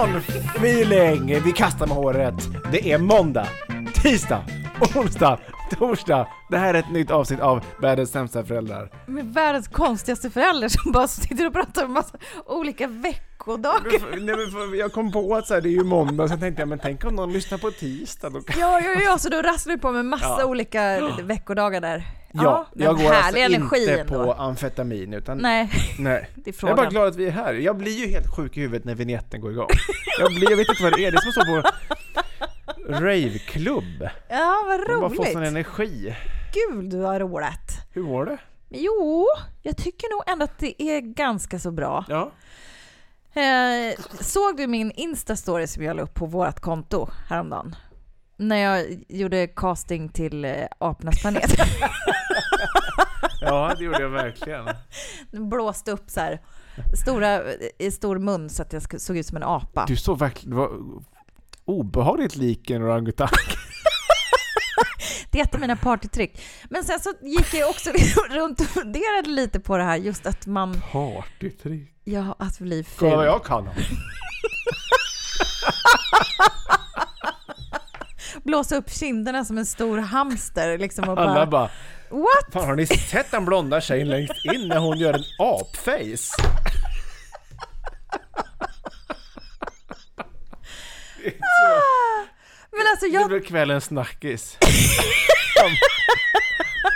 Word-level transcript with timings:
Ah, 0.00 0.06
Sån 0.06 0.16
feeling! 0.56 1.42
Vi 1.44 1.52
kastar 1.52 1.86
med 1.86 1.96
håret. 1.96 2.34
Det 2.72 2.92
är 2.92 2.98
måndag, 2.98 3.46
tisdag, 3.94 4.44
onsdag, 4.96 5.38
torsdag. 5.78 6.28
Det 6.50 6.58
här 6.58 6.74
är 6.74 6.78
ett 6.78 6.90
nytt 6.92 7.10
avsnitt 7.10 7.40
av 7.40 7.64
Världens 7.80 8.10
sämsta 8.10 8.44
föräldrar. 8.44 8.90
Med 9.06 9.34
världens 9.34 9.68
konstigaste 9.68 10.30
förälder 10.30 10.68
som 10.68 10.92
bara 10.92 11.08
sitter 11.08 11.46
och 11.46 11.52
pratar 11.52 11.84
om 11.84 11.92
massa 11.92 12.18
olika 12.46 12.86
veckodagar. 12.86 14.00
Nej, 14.20 14.36
men 14.36 14.50
för- 14.50 14.78
Jag 14.78 14.92
kom 14.92 15.12
på 15.12 15.36
att 15.36 15.46
så 15.46 15.54
här, 15.54 15.60
det 15.60 15.68
är 15.68 15.70
ju 15.70 15.84
måndag, 15.84 16.28
sen 16.28 16.40
tänkte 16.40 16.62
jag 16.62 16.68
men 16.68 16.78
tänk 16.78 17.04
om 17.04 17.14
någon 17.14 17.32
lyssnar 17.32 17.58
på 17.58 17.70
tisdag. 17.70 18.30
Då 18.30 18.40
kan... 18.40 18.60
Ja, 18.60 18.80
ja, 18.80 19.00
ja, 19.02 19.18
så 19.18 19.28
då 19.28 19.42
rasslar 19.42 19.72
du 19.74 19.80
på 19.80 19.92
med 19.92 20.04
massa 20.04 20.36
Ja. 20.38 20.44
olika 20.44 21.00
veckodagar 21.22 21.80
där. 21.80 22.04
Ja, 22.32 22.66
jag 22.74 22.96
går 22.96 23.12
alltså 23.12 23.36
inte 23.36 23.56
energin 23.56 24.06
på 24.06 24.32
amfetamin 24.32 25.14
utan 25.14 25.38
Nej, 25.38 25.70
Nej. 25.98 26.30
det 26.34 26.50
är 26.50 26.54
Jag 26.62 26.70
är 26.70 26.76
bara 26.76 26.88
glad 26.90 27.08
att 27.08 27.16
vi 27.16 27.26
är 27.26 27.30
här. 27.30 27.54
Jag 27.54 27.76
blir 27.76 27.92
ju 27.92 28.06
helt 28.06 28.36
sjuk 28.36 28.56
i 28.56 28.60
huvudet 28.60 28.84
när 28.84 28.94
vignetten 28.94 29.40
går 29.40 29.52
igång. 29.52 29.68
Jag, 30.20 30.34
blir, 30.34 30.50
jag 30.50 30.56
vet 30.56 30.68
inte 30.68 30.82
vad 30.82 30.92
det 30.92 31.04
är, 31.06 31.10
det 31.12 31.16
är 31.16 31.20
som 31.20 31.28
att 31.28 31.62
stå 31.62 31.62
på 31.62 33.02
raveklubb. 33.04 34.08
Ja, 34.28 34.64
vad 34.66 34.88
Man 34.88 35.00
bara 35.00 35.10
får 35.10 35.24
sån 35.24 35.34
roligt. 35.34 35.48
energi. 35.48 36.16
Gud 36.54 36.94
vad 36.94 37.20
roligt. 37.20 37.86
Hur 37.92 38.02
var 38.02 38.26
det? 38.26 38.38
Jo, 38.68 39.26
jag 39.62 39.76
tycker 39.76 40.14
nog 40.16 40.22
ändå 40.32 40.44
att 40.44 40.58
det 40.58 40.82
är 40.82 41.00
ganska 41.00 41.58
så 41.58 41.70
bra. 41.70 42.04
Ja. 42.08 42.30
Eh, 43.40 43.94
såg 44.20 44.56
du 44.56 44.66
min 44.66 44.92
Insta-story 44.92 45.66
som 45.66 45.84
jag 45.84 45.96
la 45.96 46.02
upp 46.02 46.14
på 46.14 46.26
vårt 46.26 46.60
konto 46.60 47.08
häromdagen? 47.28 47.76
När 48.40 48.56
jag 48.56 48.86
gjorde 49.08 49.46
casting 49.46 50.08
till 50.08 50.44
eh, 50.44 50.54
Apornas 50.78 51.20
planet. 51.20 51.50
Ja, 53.42 53.74
det 53.78 53.84
gjorde 53.84 54.00
jag 54.02 54.08
verkligen. 54.08 54.68
Blåste 55.30 55.90
upp 55.92 56.10
så 56.10 56.20
här, 56.20 56.40
stora, 57.02 57.40
i 57.78 57.90
stor 57.90 58.18
mun 58.18 58.50
så 58.50 58.62
att 58.62 58.72
jag 58.72 59.00
såg 59.00 59.16
ut 59.16 59.26
som 59.26 59.36
en 59.36 59.42
apa. 59.42 59.84
Du 59.88 59.96
såg 59.96 60.18
verkligen, 60.18 60.50
det 60.50 60.56
var 60.56 60.70
obehagligt 61.64 62.36
lik 62.36 62.70
en 62.70 62.82
orangutang. 62.82 63.28
Det 65.30 65.38
är 65.40 65.42
ett 65.44 65.54
av 65.54 65.60
mina 65.60 65.76
partytrick. 65.76 66.42
Men 66.70 66.84
sen 66.84 67.00
så 67.00 67.12
gick 67.22 67.54
jag 67.54 67.70
också 67.70 67.90
runt 68.30 68.60
och 68.60 68.66
funderade 68.66 69.28
lite 69.30 69.60
på 69.60 69.76
det 69.76 69.84
här 69.84 69.96
just 69.96 70.26
att 70.26 70.46
man, 70.46 70.82
Partytrick. 70.92 71.88
ja, 72.04 72.36
att 72.38 72.58
bli 72.58 72.84
Kolla 72.98 73.16
vad 73.16 73.24
ful. 73.24 73.26
jag 73.26 73.44
kan. 73.44 73.68
Blåsa 78.44 78.76
upp 78.76 78.90
kinderna 78.90 79.44
som 79.44 79.58
en 79.58 79.66
stor 79.66 79.98
hamster 79.98 80.78
liksom 80.78 81.08
och 81.08 81.18
Alla 81.20 81.34
bara, 81.34 81.46
bara, 81.46 81.70
what? 82.10 82.52
fan 82.52 82.66
har 82.66 82.76
ni 82.76 82.86
sett 82.86 83.30
den 83.30 83.44
blonda 83.44 83.80
tjejen 83.80 84.08
längst 84.08 84.44
in 84.54 84.68
när 84.68 84.78
hon 84.78 84.98
gör 84.98 85.14
en 85.14 85.24
apface? 85.38 86.42
Det 91.24 91.30
så- 91.30 92.26
Men 92.72 92.86
alltså 92.90 93.06
Det 93.06 93.12
jag, 93.12 93.28
blir 93.28 93.40
kvällens 93.40 93.84
snackis. 93.84 94.58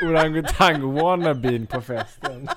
Orangutang-wannabeen 0.03 1.66
på 1.66 1.81
festen. 1.81 2.49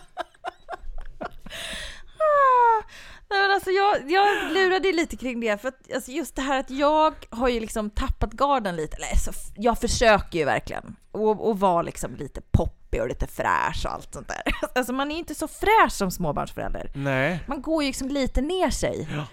Nej, 3.30 3.42
men 3.42 3.52
alltså 3.52 3.70
jag, 3.72 4.12
jag 4.12 4.52
lurade 4.54 4.92
lite 4.92 5.18
kring 5.18 5.40
det, 5.40 5.62
för 5.62 5.68
att 5.68 5.94
alltså 5.96 6.12
just 6.12 6.36
det 6.36 6.42
här 6.42 6.60
att 6.60 6.70
jag 6.70 7.14
har 7.30 7.50
ju 7.50 7.60
liksom 7.60 7.90
tappat 7.90 8.32
garden 8.32 8.76
lite. 8.76 8.96
Eller, 8.98 9.16
så 9.20 9.30
f- 9.32 9.52
jag 9.56 9.80
försöker 9.80 10.40
ju 10.40 10.46
verkligen 10.46 10.96
och, 11.12 11.50
och 11.50 11.60
vara 11.60 11.82
liksom 11.82 12.16
lite 12.16 12.42
poppig 12.52 13.02
och 13.02 13.08
lite 13.08 13.28
fräsch 13.28 13.86
och 13.86 13.94
allt 13.94 14.14
sånt 14.14 14.28
där. 14.28 14.42
Alltså 14.76 14.94
man 14.94 15.08
är 15.12 15.14
ju 15.16 15.20
inte 15.20 15.36
så 15.36 15.48
fräsch 15.48 15.92
som 15.92 16.12
småbarnsförälder. 16.12 16.92
Nej. 16.96 17.40
Man 17.48 17.62
går 17.62 17.84
ju 17.84 17.90
liksom 17.90 18.08
lite 18.10 18.42
ner 18.42 18.70
sig. 18.70 19.08
Ja. 19.16 19.24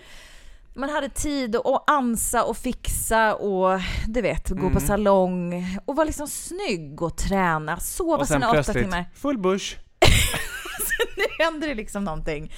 Man 0.77 0.91
hade 0.91 1.09
tid 1.09 1.57
att 1.57 1.91
ansa 1.91 2.45
och 2.45 2.57
fixa 2.57 3.35
och 3.35 3.81
du 4.07 4.21
vet, 4.23 4.49
gå 4.49 4.59
Mm. 4.59 4.73
på 4.75 4.81
salong 4.81 5.67
och 5.85 5.97
vara 5.97 6.05
liksom 6.05 6.29
snygg 6.29 7.03
och 7.03 7.17
träna, 7.17 7.81
sova 7.81 8.17
Och 8.17 8.29
sen 8.29 8.35
sina 8.35 8.47
åtta 8.47 8.55
plötsligt, 8.55 8.85
timmar. 8.85 9.05
full 9.15 9.39
bush. 9.39 9.77
nu 11.17 11.24
händer 11.45 11.69
det 11.69 11.75
liksom 11.75 12.05
någonting 12.05 12.53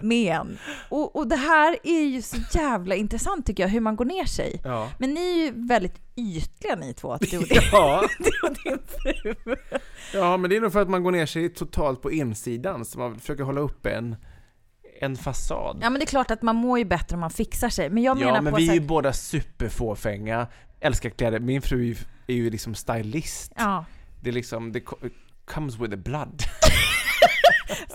med 0.00 0.32
en. 0.36 0.58
Och, 0.88 1.16
och 1.16 1.28
det 1.28 1.36
här 1.36 1.76
är 1.82 2.00
ju 2.04 2.22
så 2.22 2.36
jävla 2.54 2.94
intressant 2.94 3.46
tycker 3.46 3.62
jag, 3.62 3.70
hur 3.70 3.80
man 3.80 3.96
går 3.96 4.04
ner 4.04 4.24
sig. 4.24 4.60
Ja. 4.64 4.90
Men 4.98 5.14
ni 5.14 5.40
är 5.40 5.44
ju 5.44 5.66
väldigt 5.66 6.00
ytliga 6.16 6.76
ni 6.76 6.94
två, 6.94 7.16
du 7.20 7.38
och 7.38 7.44
din, 7.48 7.60
Ja. 7.72 8.04
du 8.18 8.48
och 8.48 8.56
din 8.64 8.78
fru. 8.86 9.56
ja, 10.14 10.36
men 10.36 10.50
det 10.50 10.56
är 10.56 10.60
nog 10.60 10.72
för 10.72 10.82
att 10.82 10.90
man 10.90 11.02
går 11.02 11.12
ner 11.12 11.26
sig 11.26 11.48
totalt 11.48 12.02
på 12.02 12.12
insidan, 12.12 12.84
så 12.84 12.98
man 12.98 13.18
försöker 13.20 13.44
hålla 13.44 13.60
uppe 13.60 13.90
en, 13.90 14.16
en 15.00 15.16
fasad. 15.16 15.78
Ja 15.82 15.90
men 15.90 15.98
det 16.00 16.04
är 16.04 16.06
klart 16.06 16.30
att 16.30 16.42
man 16.42 16.56
mår 16.56 16.78
ju 16.78 16.84
bättre 16.84 17.14
om 17.14 17.20
man 17.20 17.30
fixar 17.30 17.68
sig. 17.68 17.90
Men 17.90 18.02
jag 18.02 18.18
menar 18.18 18.34
Ja, 18.34 18.40
men 18.40 18.54
vi 18.54 18.68
är 18.68 18.74
ju 18.74 18.80
båda 18.80 19.12
superfåfänga, 19.12 20.46
älskar 20.80 21.10
kläder. 21.10 21.40
Min 21.40 21.62
fru 21.62 21.80
är 21.80 21.84
ju, 21.84 21.96
är 22.26 22.34
ju 22.34 22.50
liksom 22.50 22.74
stylist. 22.74 23.52
Ja. 23.56 23.84
Det 24.20 24.28
är 24.28 24.32
liksom, 24.34 24.72
det 24.72 24.80
co- 24.80 24.96
comes 25.44 25.78
with 25.78 25.90
the 25.90 25.96
blood. 25.96 26.42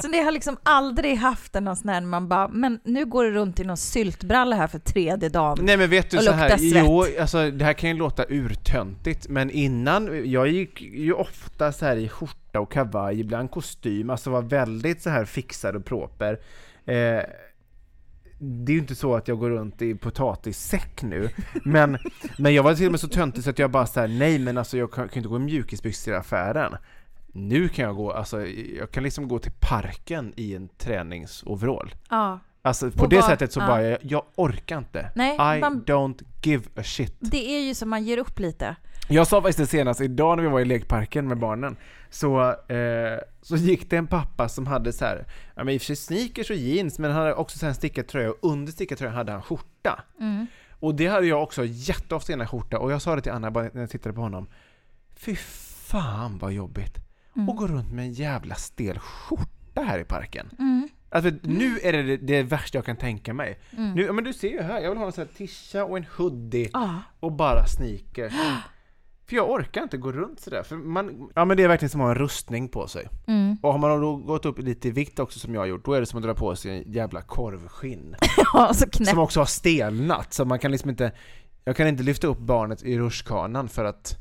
Så 0.02 0.08
det 0.08 0.20
har 0.20 0.32
liksom 0.32 0.58
aldrig 0.64 1.18
haft 1.18 1.56
en 1.56 1.76
sån 1.76 1.90
här 1.90 2.02
man 2.02 2.28
bara, 2.28 2.48
men 2.48 2.80
nu 2.84 3.06
går 3.06 3.24
det 3.24 3.32
runt 3.32 3.60
i 3.60 3.64
någon 3.64 3.78
syltbralla 3.78 4.56
här 4.56 4.68
för 4.68 4.80
tredje 4.80 5.30
dagen. 5.30 5.58
Nej 5.62 5.78
men 5.78 5.90
vet 5.90 6.10
du 6.10 6.18
Och 6.18 6.24
så 6.24 6.32
här, 6.32 6.58
jo, 6.60 7.06
alltså 7.20 7.52
det 7.52 7.66
här 7.66 7.74
kan 7.74 7.90
ju 7.90 7.96
låta 7.96 8.26
urtöntigt, 8.30 9.28
men 9.30 9.50
innan, 9.50 10.32
jag 10.32 10.48
gick 10.48 10.82
ju 10.82 11.14
ofta 11.14 11.72
så 11.72 11.86
här 11.86 11.98
i 11.98 12.10
skjorta 12.10 12.60
och 12.60 12.72
kavaj, 12.72 13.20
ibland 13.20 13.52
kostym, 13.52 14.10
alltså 14.10 14.30
var 14.30 14.42
väldigt 14.42 15.02
så 15.02 15.10
här 15.10 15.26
fixad 15.26 15.76
och 15.76 15.86
proper. 15.86 16.40
Eh, 16.86 17.24
det 18.40 18.72
är 18.72 18.74
ju 18.74 18.80
inte 18.80 18.96
så 18.96 19.16
att 19.16 19.28
jag 19.28 19.40
går 19.40 19.50
runt 19.50 19.82
i 19.82 19.96
potatissäck 19.96 21.02
nu, 21.02 21.30
men, 21.64 21.98
men 22.38 22.54
jag 22.54 22.64
var 22.64 22.76
till 22.76 22.86
och 22.86 22.92
med 22.92 23.00
så 23.00 23.08
töntig 23.08 23.44
så 23.44 23.50
att 23.50 23.60
jag 23.60 23.72
bara 23.72 23.86
såhär, 23.86 24.08
nej 24.08 24.40
men 24.40 24.58
alltså 24.58 24.78
jag 24.78 24.92
kan, 24.92 25.10
kan 25.10 25.18
inte 25.18 25.30
gå 25.30 25.36
i 25.36 25.40
mjukisbyxor 25.40 26.14
i 26.14 26.18
affären. 26.18 26.76
Nu 27.36 27.70
kan 27.70 27.86
jag 27.86 27.96
gå, 27.96 28.12
alltså 28.12 28.46
jag 28.80 28.92
kan 28.92 29.04
liksom 29.04 29.28
gå 29.28 29.40
till 29.40 29.52
parken 29.60 30.34
i 30.36 30.56
en 30.56 30.68
träningsoverall. 30.68 31.96
Ja. 32.10 32.40
Alltså 32.62 32.92
på 32.92 33.04
Och 33.04 33.10
det 33.10 33.16
bara- 33.16 33.26
sättet 33.30 33.52
så 33.54 33.60
ja. 33.60 33.68
bara, 33.68 33.84
jag, 33.84 33.98
jag 34.02 34.24
orkar 34.36 34.78
inte. 34.78 35.12
Nej, 35.16 35.34
I 35.58 35.62
man- 35.62 35.84
don't 35.86 36.24
give 36.44 36.64
a 36.76 36.84
shit. 36.84 37.16
Det 37.20 37.56
är 37.56 37.60
ju 37.60 37.76
som 37.76 37.90
man 37.90 38.04
ger 38.04 38.18
upp 38.18 38.40
lite. 38.40 38.76
Jag 39.10 39.28
sa 39.28 39.42
faktiskt 39.42 39.60
det 39.60 39.68
senast, 39.78 40.02
idag 40.02 40.38
när 40.38 40.44
vi 40.44 40.50
var 40.50 40.60
i 40.60 40.66
lekparken 40.66 41.28
med 41.28 41.40
barnen, 41.40 41.76
så, 42.10 42.50
eh, 42.52 43.20
så 43.42 43.56
gick 43.56 43.90
det 43.90 43.98
en 43.98 44.08
pappa 44.08 44.50
som 44.50 44.68
hade 44.68 44.94
så 44.94 45.06
här, 45.06 45.26
ja 45.56 45.64
men 45.64 45.74
i 45.74 45.78
och 45.78 45.82
för 45.82 45.86
sig 45.86 45.96
sneakers 45.96 46.50
och 46.50 46.56
jeans, 46.56 47.00
men 47.00 47.12
han 47.12 47.20
hade 47.22 47.34
också 47.34 47.58
så 47.58 47.66
här 47.66 47.70
en 47.70 47.76
stickad 47.76 48.08
tröja 48.08 48.30
och 48.32 48.38
under 48.42 48.72
stickad 48.72 48.98
tröjan 48.98 49.16
hade 49.16 49.32
han 49.32 49.42
skjorta. 49.42 50.04
Mm. 50.20 50.48
Och 50.80 50.96
det 50.96 51.08
hade 51.08 51.28
jag 51.28 51.44
också 51.44 51.66
jätteofta 51.66 52.34
innan 52.34 52.48
skjorta 52.48 52.80
och 52.80 52.92
jag 52.92 53.02
sa 53.02 53.16
det 53.16 53.22
till 53.22 53.32
Anna 53.32 53.52
bara 53.52 53.70
när 53.74 53.82
jag 53.82 53.90
tittade 53.90 54.16
på 54.16 54.22
honom. 54.22 54.48
Fy 55.16 55.36
fan 55.36 56.38
vad 56.38 56.54
jobbigt. 56.54 57.00
Mm. 57.36 57.50
Och 57.50 57.56
gå 57.56 57.68
runt 57.68 57.92
med 57.92 58.06
en 58.06 58.14
jävla 58.14 58.56
stel 58.56 59.00
skjorta 59.00 59.82
här 59.82 60.00
i 60.00 60.04
parken. 60.04 60.50
Mm. 60.60 60.90
Alltså 61.10 61.32
nu 61.44 61.80
är 61.84 61.94
det 61.94 62.04
det, 62.04 62.18
det 62.18 62.44
värsta 62.44 62.78
jag 62.78 62.86
kan 62.86 62.96
tänka 62.98 63.34
mig. 63.34 63.60
Mm. 63.78 63.94
Nu, 63.94 64.12
men 64.12 64.24
du 64.24 64.34
ser 64.34 64.50
ju 64.50 64.62
här, 64.62 64.82
jag 64.82 64.90
vill 64.90 65.00
ha 65.00 65.06
en 65.06 65.12
sån 65.12 65.26
här 65.28 65.38
tisha 65.38 65.86
och 65.86 65.98
en 65.98 66.06
hoodie 66.18 66.70
Ah. 66.74 66.90
och 67.20 67.32
bara 67.32 67.66
sneakers. 67.66 68.34
För 69.26 69.36
jag 69.36 69.50
orkar 69.52 69.84
inte 69.84 69.98
gå 69.98 70.12
runt 70.12 70.40
sådär, 70.40 70.64
för 70.64 70.76
man, 70.76 71.30
ja 71.36 71.46
men 71.46 71.58
det 71.58 71.64
är 71.64 71.68
verkligen 71.68 71.90
som 71.90 72.02
att 72.02 72.06
ha 72.06 72.12
en 72.12 72.18
rustning 72.18 72.70
på 72.70 72.88
sig. 72.88 73.08
Mm. 73.28 73.58
Och 73.62 73.72
har 73.72 73.80
man 73.80 74.02
då 74.02 74.16
gått 74.16 74.46
upp 74.46 74.60
lite 74.60 74.88
i 74.88 74.92
vikt 74.92 75.20
också 75.20 75.40
som 75.40 75.54
jag 75.54 75.62
har 75.62 75.66
gjort, 75.66 75.86
då 75.86 75.94
är 75.94 76.00
det 76.00 76.06
som 76.06 76.18
att 76.18 76.24
dra 76.24 76.34
på 76.34 76.56
sig 76.56 76.78
en 76.78 76.92
jävla 76.92 77.22
korvskinn. 77.22 78.16
Ja, 78.54 78.74
så 78.74 78.90
knäpp. 78.90 79.08
Som 79.08 79.20
också 79.20 79.40
har 79.40 79.46
stelnat, 79.46 80.34
så 80.34 80.46
man 80.46 80.60
kan 80.60 80.72
liksom 80.72 80.90
inte, 80.90 81.12
jag 81.66 81.76
kan 81.76 81.88
inte 81.88 82.04
lyfta 82.04 82.28
upp 82.28 82.40
barnet 82.40 82.84
i 82.84 82.98
rutschkanan 83.00 83.70
för 83.70 83.86
att, 83.86 84.16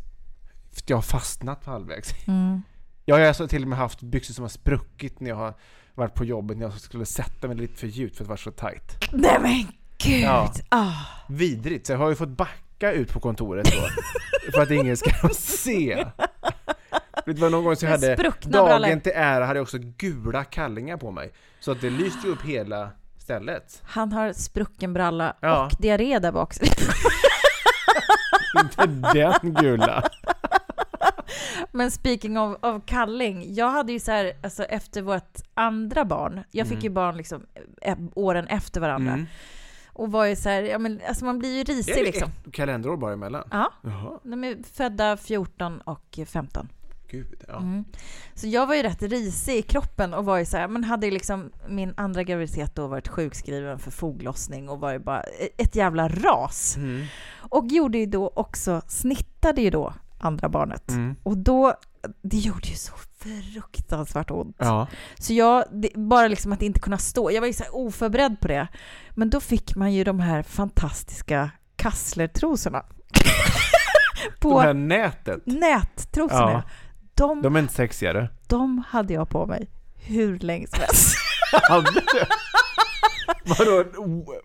för 0.73 0.81
att 0.83 0.91
jag 0.91 0.97
har 0.97 1.03
fastnat 1.03 1.65
på 1.65 1.71
halvvägs. 1.71 2.29
Mm. 2.29 2.63
Jag 3.05 3.19
har 3.19 3.23
alltså 3.27 3.49
till 3.49 3.63
och 3.63 3.69
med 3.69 3.79
haft 3.79 4.03
byxor 4.03 4.35
som 4.35 4.43
har 4.43 4.49
spruckit 4.49 5.21
när 5.21 5.29
jag 5.31 5.37
har 5.37 5.55
varit 5.95 6.15
på 6.15 6.25
jobbet, 6.25 6.57
när 6.57 6.65
jag 6.67 6.81
skulle 6.81 7.07
sätta 7.07 7.49
mig 7.49 7.57
lite 7.57 7.79
för 7.79 7.87
djupt 7.87 8.17
för 8.17 8.25
att 8.25 8.29
vara 8.29 8.39
så 8.39 8.51
tight. 8.51 9.05
Nej 9.13 9.39
men 9.41 9.67
gud! 9.99 10.23
Ja. 10.25 10.53
Ah. 10.69 10.93
Vidrigt, 11.29 11.87
så 11.87 11.93
jag 11.93 11.99
har 11.99 12.09
ju 12.09 12.15
fått 12.15 12.29
backa 12.29 12.93
ut 12.93 13.13
på 13.13 13.21
kontoret 13.21 13.65
då. 13.73 14.51
för 14.53 14.63
att 14.63 14.71
ingen 14.71 14.97
ska 14.97 15.29
se. 15.35 16.07
Det 17.27 17.39
var 17.39 17.51
någon 17.51 17.65
gång 17.65 17.77
så 17.77 17.85
jag 17.87 17.91
hade, 17.91 18.17
spruckna 18.17 18.51
dagen 18.53 18.67
brallor. 18.83 19.01
till 19.01 19.13
ära 19.15 19.47
hade 19.47 19.59
jag 19.59 19.63
också 19.63 19.79
gula 19.79 20.45
kallingar 20.45 20.97
på 20.97 21.11
mig. 21.11 21.33
Så 21.61 21.73
att 21.73 21.81
det 21.81 21.91
lyste 21.91 22.27
ju 22.27 22.33
upp 22.33 22.43
hela 22.43 22.91
stället. 23.19 23.83
Han 23.85 24.13
har 24.13 24.33
sprucken 24.33 24.93
bralla 24.93 25.37
Ja. 25.41 25.67
och 25.67 25.73
diarré 25.79 26.19
där 26.19 26.33
bak. 26.33 26.55
Inte 28.63 28.87
den 28.87 29.55
gula. 29.55 30.11
Men 31.75 31.91
speaking 31.91 32.39
of, 32.39 32.57
of 32.63 32.83
kalling, 32.87 33.55
jag 33.55 33.71
hade 33.71 33.93
ju 33.93 34.01
så 34.01 34.11
här, 34.13 34.33
alltså 34.43 34.65
efter 34.65 35.03
vårt 35.03 35.39
andra 35.55 36.05
barn, 36.05 36.45
jag 36.51 36.67
fick 36.67 36.75
Mm. 36.79 36.85
ju 36.85 36.91
barn 36.91 37.17
liksom 37.17 37.47
eh, 37.83 37.97
åren 38.15 38.47
efter 38.47 38.81
varandra, 38.81 39.13
Mm. 39.13 39.27
och 39.87 40.13
var 40.13 40.25
ju 40.27 40.37
så 40.37 40.49
här, 40.49 40.63
ja 40.63 40.79
men 40.79 41.01
alltså 41.09 41.25
man 41.25 41.39
blir 41.39 41.57
ju 41.59 41.65
risig 41.65 41.93
Är 41.93 41.97
det 41.97 42.03
liksom. 42.03 42.31
ett 42.47 42.53
kalenderår 42.53 42.97
bara 42.97 43.13
emellan? 43.13 43.49
Ja, 43.51 43.73
Jaha, 43.83 44.21
de 44.23 44.45
är 44.45 44.57
födda 44.73 45.17
14 45.17 45.81
och 45.81 46.19
15. 46.27 46.69
gud. 47.11 47.35
Ja. 47.49 47.57
Mm. 47.57 47.85
Så 48.35 48.47
jag 48.49 48.67
var 48.67 48.75
ju 48.75 48.83
rätt 48.83 49.03
risig 49.03 49.57
i 49.57 49.63
kroppen 49.63 50.15
och 50.15 50.25
var 50.25 50.39
ju 50.39 50.45
så 50.45 50.57
här, 50.57 50.69
men 50.69 50.85
hade 50.85 51.11
liksom 51.11 51.51
min 51.69 51.95
andra 51.97 52.23
graviditet 52.23 52.75
då 52.75 52.87
varit 52.87 53.09
sjukskriven 53.09 53.79
för 53.79 53.91
foglossning 53.91 54.69
och 54.69 54.81
var 54.81 54.93
ju 54.93 54.99
bara 54.99 55.23
ett 55.59 55.77
jävla 55.77 56.09
ras. 56.09 56.77
Mm. 56.77 57.05
Och 57.39 57.67
gjorde 57.67 57.99
ju 57.99 58.07
då 58.07 58.33
också, 58.37 58.83
snittade 58.89 59.63
ju 59.63 59.71
då 59.71 59.95
andra 60.23 60.49
barnet. 60.49 60.91
Mm. 60.91 61.17
Och 61.23 61.39
då, 61.39 61.75
det 62.23 62.37
gjorde 62.37 62.69
ju 62.69 62.75
så 62.77 62.93
fruktansvärt 63.19 64.31
ont. 64.31 64.57
Ja. 64.59 64.87
Så 65.19 65.33
jag, 65.33 65.65
det, 65.73 65.91
bara 65.95 66.29
liksom 66.29 66.53
att 66.53 66.63
inte 66.63 66.81
kunna 66.81 66.99
stå, 66.99 67.31
jag 67.31 67.41
var 67.41 67.47
ju 67.47 67.53
så 67.53 67.65
oförberedd 67.73 68.41
på 68.41 68.49
det. 68.49 68.69
Men 69.11 69.31
då 69.31 69.41
fick 69.41 69.77
man 69.77 69.93
ju 69.93 70.05
de 70.05 70.21
här 70.21 70.43
fantastiska 70.43 71.51
kasslertrosorna. 71.77 72.83
På 74.41 74.61
här 74.61 74.75
nätet. 74.75 75.43
nättrosorna. 75.47 76.53
Ja. 76.53 76.63
De, 77.15 77.43
De 77.43 77.57
är 77.57 77.61
inte 77.61 77.75
sexigare. 77.75 78.29
de 78.49 78.85
hade 78.89 79.15
jag 79.15 79.29
på 79.29 79.47
mig 79.47 79.71
hur 79.95 80.39
länge 80.39 80.67
som 80.67 80.79
helst. 80.81 81.17
Vadå? 83.59 83.85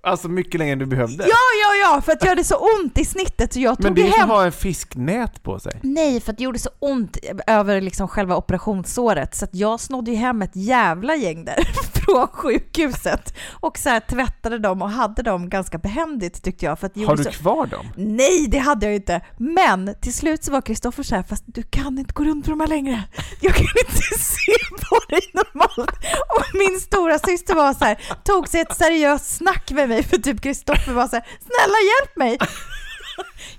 Alltså 0.04 0.28
mycket 0.30 0.60
längre 0.60 0.74
än 0.74 0.80
du 0.80 0.86
behövde? 0.86 1.24
ja, 1.24 1.30
ja, 1.30 1.75
ja, 1.95 2.01
för 2.01 2.12
att 2.12 2.22
jag 2.22 2.30
hade 2.30 2.44
så 2.44 2.56
ont 2.56 2.98
i 2.98 3.06
snittet 3.06 3.54
så 3.54 3.60
jag 3.60 3.75
Men 3.80 3.88
tog 3.88 3.95
det 3.95 4.01
det 4.01 4.07
är 4.07 4.12
som 4.12 4.19
hem. 4.19 4.31
att 4.31 4.38
ha 4.38 4.45
en 4.45 4.51
fisknät 4.51 5.44
på 5.44 5.60
sig. 5.60 5.80
Nej, 5.84 6.19
för 6.22 6.31
att 6.31 6.38
det 6.38 6.44
gjorde 6.44 6.60
så 6.60 6.69
ont 6.80 7.18
över 7.48 7.81
liksom 7.81 8.07
själva 8.07 8.36
operationssåret 8.38 9.36
så 9.36 9.45
att 9.45 9.56
jag 9.56 9.80
snodde 9.80 10.12
ju 10.12 10.18
hem 10.18 10.42
ett 10.42 10.56
jävla 10.56 11.16
gäng 11.16 11.45
där 11.45 11.56
från 12.07 12.27
sjukhuset 12.27 13.33
och 13.59 13.77
så 13.77 13.89
här 13.89 14.00
tvättade 14.00 14.59
dem 14.59 14.81
och 14.81 14.89
hade 14.89 15.21
dem 15.21 15.50
ganska 15.50 15.77
behändigt 15.77 16.44
tyckte 16.44 16.65
jag. 16.65 16.80
För 16.80 16.88
att 16.88 16.94
det 16.94 17.04
Har 17.06 17.15
du 17.15 17.24
så... 17.24 17.30
kvar 17.31 17.65
dem? 17.65 17.88
Nej, 17.95 18.48
det 18.48 18.57
hade 18.57 18.86
jag 18.86 18.95
inte. 18.95 19.21
Men 19.38 19.95
till 20.01 20.13
slut 20.13 20.44
så 20.44 20.51
var 20.51 20.62
Kristoffer 20.62 21.04
så 21.04 21.15
här, 21.15 21.24
fast 21.24 21.44
du 21.45 21.63
kan 21.63 21.98
inte 22.00 22.13
gå 22.13 22.24
runt 22.24 22.45
med 22.48 22.51
de 22.54 22.59
här 22.59 22.68
längre. 22.68 23.04
Jag 23.42 23.54
kan 23.56 23.68
inte 23.86 24.01
se 24.19 24.51
på 24.89 25.00
dig 25.09 25.21
normalt. 25.33 25.92
Och 26.38 26.44
min 26.54 26.80
stora 26.80 27.19
syster 27.19 27.56
var 27.56 27.74
så 27.74 27.86
här, 27.86 27.98
tog 28.24 28.48
sig 28.48 28.62
ett 28.62 28.77
seriöst 28.77 29.36
snack 29.38 29.71
med 29.71 29.89
mig 29.89 30.03
för 30.03 30.18
typ 30.18 30.42
Kristoffer 30.42 30.94
var 30.94 31.07
så 31.07 31.15
här, 31.15 31.25
snälla 31.39 31.77
hjälp 31.77 32.15
mig. 32.18 32.38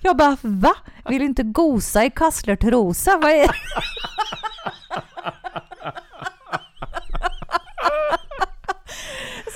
Jag 0.01 0.17
bara, 0.17 0.37
va? 0.43 0.75
Vill 1.09 1.19
du 1.19 1.25
inte 1.25 1.43
gosa 1.43 2.05
i 2.05 2.11
kasslertrosa? 2.11 3.17
Vad 3.23 3.31
är 3.31 3.51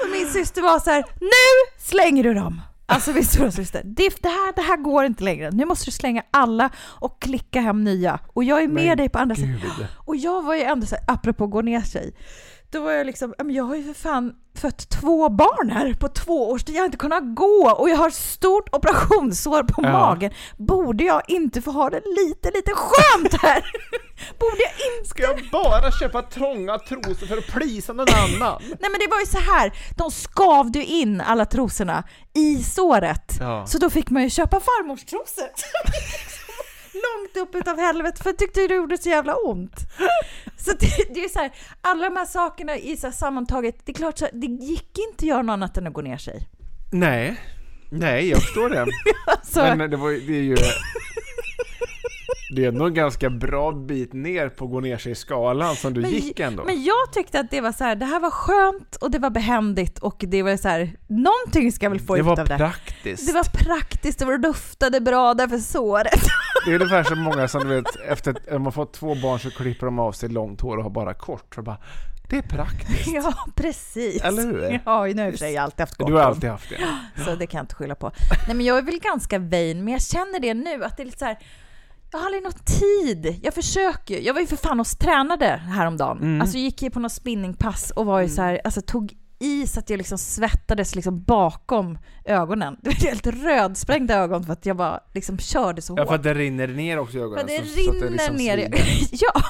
Så 0.00 0.08
min 0.08 0.21
syster 0.32 0.62
var 0.62 0.78
så 0.78 0.90
här, 0.90 1.04
nu 1.20 1.76
slänger 1.78 2.22
du 2.24 2.34
dem! 2.34 2.60
Alltså 2.86 3.12
min 3.12 3.24
stora 3.24 3.50
syster, 3.50 3.82
det, 3.84 4.22
det, 4.22 4.28
här, 4.28 4.54
det 4.56 4.62
här 4.62 4.76
går 4.76 5.04
inte 5.04 5.24
längre. 5.24 5.50
Nu 5.50 5.64
måste 5.64 5.84
du 5.84 5.90
slänga 5.90 6.22
alla 6.30 6.70
och 6.78 7.22
klicka 7.22 7.60
hem 7.60 7.84
nya. 7.84 8.18
Och 8.26 8.44
jag 8.44 8.62
är 8.62 8.68
med 8.68 8.84
Men 8.84 8.96
dig 8.96 9.08
på 9.08 9.18
andra 9.18 9.36
sidan. 9.36 9.60
Och 9.96 10.16
jag 10.16 10.42
var 10.42 10.54
ju 10.54 10.62
ändå 10.62 10.86
så 10.86 10.94
här, 10.94 11.04
apropå 11.08 11.46
gå 11.46 11.62
ner 11.62 11.80
sig, 11.80 12.14
då 12.72 12.80
var 12.80 12.92
jag 12.92 13.06
liksom, 13.06 13.34
jag 13.48 13.64
har 13.64 13.76
ju 13.76 13.82
för 13.94 14.00
fan 14.00 14.32
fött 14.58 14.88
två 14.90 15.28
barn 15.28 15.70
här 15.70 15.94
på 15.94 16.08
två 16.08 16.50
års 16.50 16.64
tid, 16.64 16.74
jag 16.74 16.80
har 16.80 16.84
inte 16.86 16.96
kunnat 16.98 17.34
gå 17.34 17.70
och 17.78 17.88
jag 17.90 17.96
har 17.96 18.10
stort 18.10 18.74
operationssår 18.74 19.62
på 19.62 19.82
Ja. 19.82 19.92
magen. 19.92 20.32
Borde 20.58 21.04
jag 21.04 21.22
inte 21.28 21.62
få 21.62 21.70
ha 21.70 21.90
det 21.90 22.02
lite, 22.16 22.50
lite 22.50 22.72
skönt 22.74 23.42
här? 23.42 23.64
Borde 24.38 24.56
jag 24.62 24.98
inte? 24.98 25.08
Ska 25.08 25.22
jag 25.22 25.40
bara 25.52 25.92
köpa 25.92 26.22
trånga 26.22 26.78
trosor 26.78 27.26
för 27.26 27.36
att 27.38 27.46
plisa 27.46 27.92
någon 27.92 28.06
annan? 28.14 28.62
Nej 28.80 28.90
men 28.90 29.00
det 29.00 29.06
var 29.10 29.20
ju 29.20 29.26
så 29.26 29.38
här, 29.38 29.72
de 29.98 30.10
skavde 30.10 30.78
ju 30.78 30.84
in 30.84 31.20
alla 31.20 31.44
trosorna 31.46 32.04
i 32.34 32.62
såret. 32.62 33.36
Ja. 33.40 33.66
Så 33.66 33.78
då 33.78 33.90
fick 33.90 34.10
man 34.10 34.22
ju 34.22 34.30
köpa 34.30 34.60
farmors 34.60 35.04
trosor. 35.04 35.44
Långt 36.92 37.36
upp 37.36 37.54
utav 37.54 37.78
helvetet 37.78 38.22
för 38.22 38.30
jag 38.30 38.38
tyckte 38.38 38.66
det 38.66 38.74
gjorde 38.74 38.98
så 38.98 39.08
jävla 39.08 39.36
ont. 39.36 39.76
Så 40.56 40.72
det, 40.72 41.14
det 41.14 41.24
är 41.24 41.28
så 41.28 41.38
här, 41.38 41.50
alla 41.80 42.08
de 42.08 42.16
här 42.16 42.26
sakerna 42.26 42.76
i 42.76 42.96
så 42.96 43.12
sammantaget, 43.12 43.76
det 43.84 43.92
är 43.92 43.94
klart 43.94 44.18
så 44.18 44.24
här, 44.24 44.32
det 44.34 44.46
gick 44.46 44.98
inte 44.98 45.16
att 45.16 45.22
göra 45.22 45.42
något 45.42 45.52
annat 45.52 45.76
än 45.76 45.86
att 45.86 45.92
gå 45.92 46.00
ner 46.00 46.16
sig. 46.16 46.48
Nej. 46.92 47.40
Nej, 47.90 48.28
jag 48.28 48.42
förstår 48.42 48.70
det. 48.70 48.86
Alltså, 49.26 49.76
Men 49.76 49.90
det, 49.90 49.96
var, 49.96 50.10
det 50.10 50.36
är 50.36 50.42
ju... 50.42 50.56
Det 52.54 52.64
är 52.64 52.68
ändå 52.68 52.86
en 52.86 52.94
ganska 52.94 53.30
bra 53.30 53.72
bit 53.72 54.12
ner 54.12 54.48
på 54.48 54.66
gå 54.66 54.80
ner 54.80 54.98
sig 54.98 55.14
skalan 55.14 55.76
som 55.76 55.94
du 55.94 56.00
Men- 56.00 56.10
gick 56.10 56.40
ändå. 56.40 56.64
Men 56.64 56.84
jag 56.84 57.12
tyckte 57.12 57.40
att 57.40 57.50
det 57.50 57.60
var 57.60 57.72
så 57.72 57.84
här, 57.84 57.96
det 57.96 58.06
här 58.06 58.20
var 58.20 58.30
skönt 58.30 58.96
och 58.96 59.10
det 59.10 59.18
var 59.18 59.30
behändigt 59.30 59.98
och 59.98 60.24
det 60.28 60.42
var 60.42 60.56
så 60.56 60.68
här, 60.68 60.96
någonting 61.06 61.72
ska 61.72 61.84
jag 61.86 61.90
väl 61.90 62.00
få 62.00 62.14
det 62.14 62.20
ut 62.20 62.26
var 62.26 62.40
av 62.40 62.48
det. 62.48 62.56
praktiskt. 62.56 63.26
Det 63.26 63.32
var 63.32 63.44
praktiskt, 63.44 64.18
det 64.18 64.24
var 64.24 64.38
doftade 64.38 65.00
bra 65.00 65.34
därför 65.34 65.58
såret. 65.58 66.20
Det 66.66 66.70
är 66.70 66.74
ungefär 66.74 67.04
som 67.04 67.18
många 67.20 67.48
som 67.48 67.60
du 67.62 67.68
vet, 67.68 67.96
efter 68.08 68.30
att 68.30 68.46
de 68.46 68.64
har 68.64 68.72
fått 68.72 68.92
två 68.94 69.14
barn 69.14 69.38
så 69.38 69.50
klipper 69.50 69.86
de 69.86 69.98
av 69.98 70.12
sig 70.12 70.28
långt 70.28 70.60
hår 70.60 70.76
och 70.76 70.82
har 70.82 70.90
bara 70.90 71.14
kort. 71.14 71.54
Så 71.54 71.62
bara, 71.62 71.78
det 72.30 72.36
är 72.38 72.42
praktiskt. 72.42 73.12
Ja, 73.14 73.34
precis. 73.54 74.22
Eller 74.22 74.42
hur? 74.42 74.80
Ja, 74.84 75.04
nu 75.06 75.22
har 75.22 75.32
jag 75.40 75.52
i 75.52 75.58
och 75.58 75.62
alltid 75.62 75.80
haft 75.80 75.94
gott 75.94 76.08
Du 76.08 76.14
har 76.14 76.22
alltid 76.22 76.50
haft 76.50 76.68
det. 76.68 77.24
Så 77.24 77.34
det 77.34 77.46
kan 77.46 77.58
jag 77.58 77.62
inte 77.64 77.74
skylla 77.74 77.94
på. 77.94 78.12
Nej 78.46 78.56
men 78.56 78.66
jag 78.66 78.78
är 78.78 78.82
väl 78.82 78.98
ganska 78.98 79.38
vain, 79.38 79.84
men 79.84 79.92
jag 79.92 80.02
känner 80.02 80.40
det 80.40 80.54
nu 80.54 80.84
att 80.84 80.96
det 80.96 81.02
är 81.02 81.04
lite 81.04 81.18
så 81.18 81.24
här. 81.24 81.38
Jag 82.12 82.18
har 82.18 82.26
aldrig 82.26 82.42
någon 82.42 82.52
tid. 82.52 83.40
Jag 83.42 83.54
försöker. 83.54 84.18
Jag 84.20 84.34
var 84.34 84.40
ju 84.40 84.46
för 84.46 84.56
fan 84.56 84.78
hos 84.78 84.96
tränade 84.96 85.46
häromdagen. 85.66 86.18
Mm. 86.18 86.40
Alltså 86.40 86.58
gick 86.58 86.82
ju 86.82 86.90
på 86.90 87.00
något 87.00 87.12
spinningpass 87.12 87.90
och 87.90 88.06
var 88.06 88.20
ju 88.20 88.28
så 88.28 88.42
här, 88.42 88.60
alltså 88.64 88.80
tog 88.80 89.12
i 89.38 89.66
så 89.66 89.80
att 89.80 89.90
jag 89.90 89.98
liksom 89.98 90.18
svettades 90.18 90.94
liksom 90.94 91.22
bakom 91.22 91.98
ögonen. 92.24 92.76
Det 92.82 92.88
var 92.88 92.94
helt 92.94 93.26
rödsprängda 93.26 94.14
ögon 94.14 94.44
för 94.44 94.52
att 94.52 94.66
jag 94.66 94.76
bara 94.76 95.00
liksom 95.14 95.38
körde 95.38 95.82
så 95.82 95.94
Ja, 95.96 96.02
hårt. 96.02 96.08
för 96.08 96.14
att 96.14 96.22
det 96.22 96.34
rinner 96.34 96.68
ner 96.68 96.98
också 96.98 97.16
i 97.16 97.20
För 97.20 97.24
ögonen. 97.26 97.40
att 97.44 97.48
det 97.48 97.66
så- 97.66 97.74
så 97.84 97.90
att 97.90 97.94
rinner 97.94 98.10
liksom 98.10 98.36
ner 98.36 98.58
i... 98.58 98.62
svider. 98.62 98.84
ja. 99.20 99.42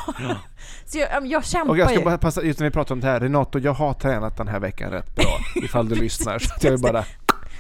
Så 0.87 0.99
jag, 0.99 1.27
jag 1.27 1.45
kämpar 1.45 1.71
Och 1.71 1.79
jag 1.79 1.89
ska 1.89 1.99
ju. 1.99 2.05
bara 2.05 2.19
passa, 2.19 2.43
just 2.43 2.59
när 2.61 2.67
vi 2.67 2.71
pratar 2.71 2.95
om 2.95 3.01
det 3.01 3.07
här, 3.07 3.21
Renato, 3.21 3.59
jag 3.59 3.73
har 3.73 3.95
tränat 3.95 4.37
den 4.37 4.49
här 4.49 4.61
veckan 4.61 4.91
rätt 4.91 5.15
bra, 5.17 5.39
ifall 5.63 5.89
du 5.89 5.95
lyssnar. 5.95 6.39
Så 6.39 6.51
jag 6.61 6.71
vill 6.71 6.81
bara 6.81 7.05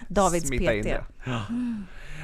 Davids 0.08 0.48
smita 0.48 0.74
in 0.74 0.82
PT. 0.82 0.88
det. 0.88 1.04
Ja. 1.24 1.40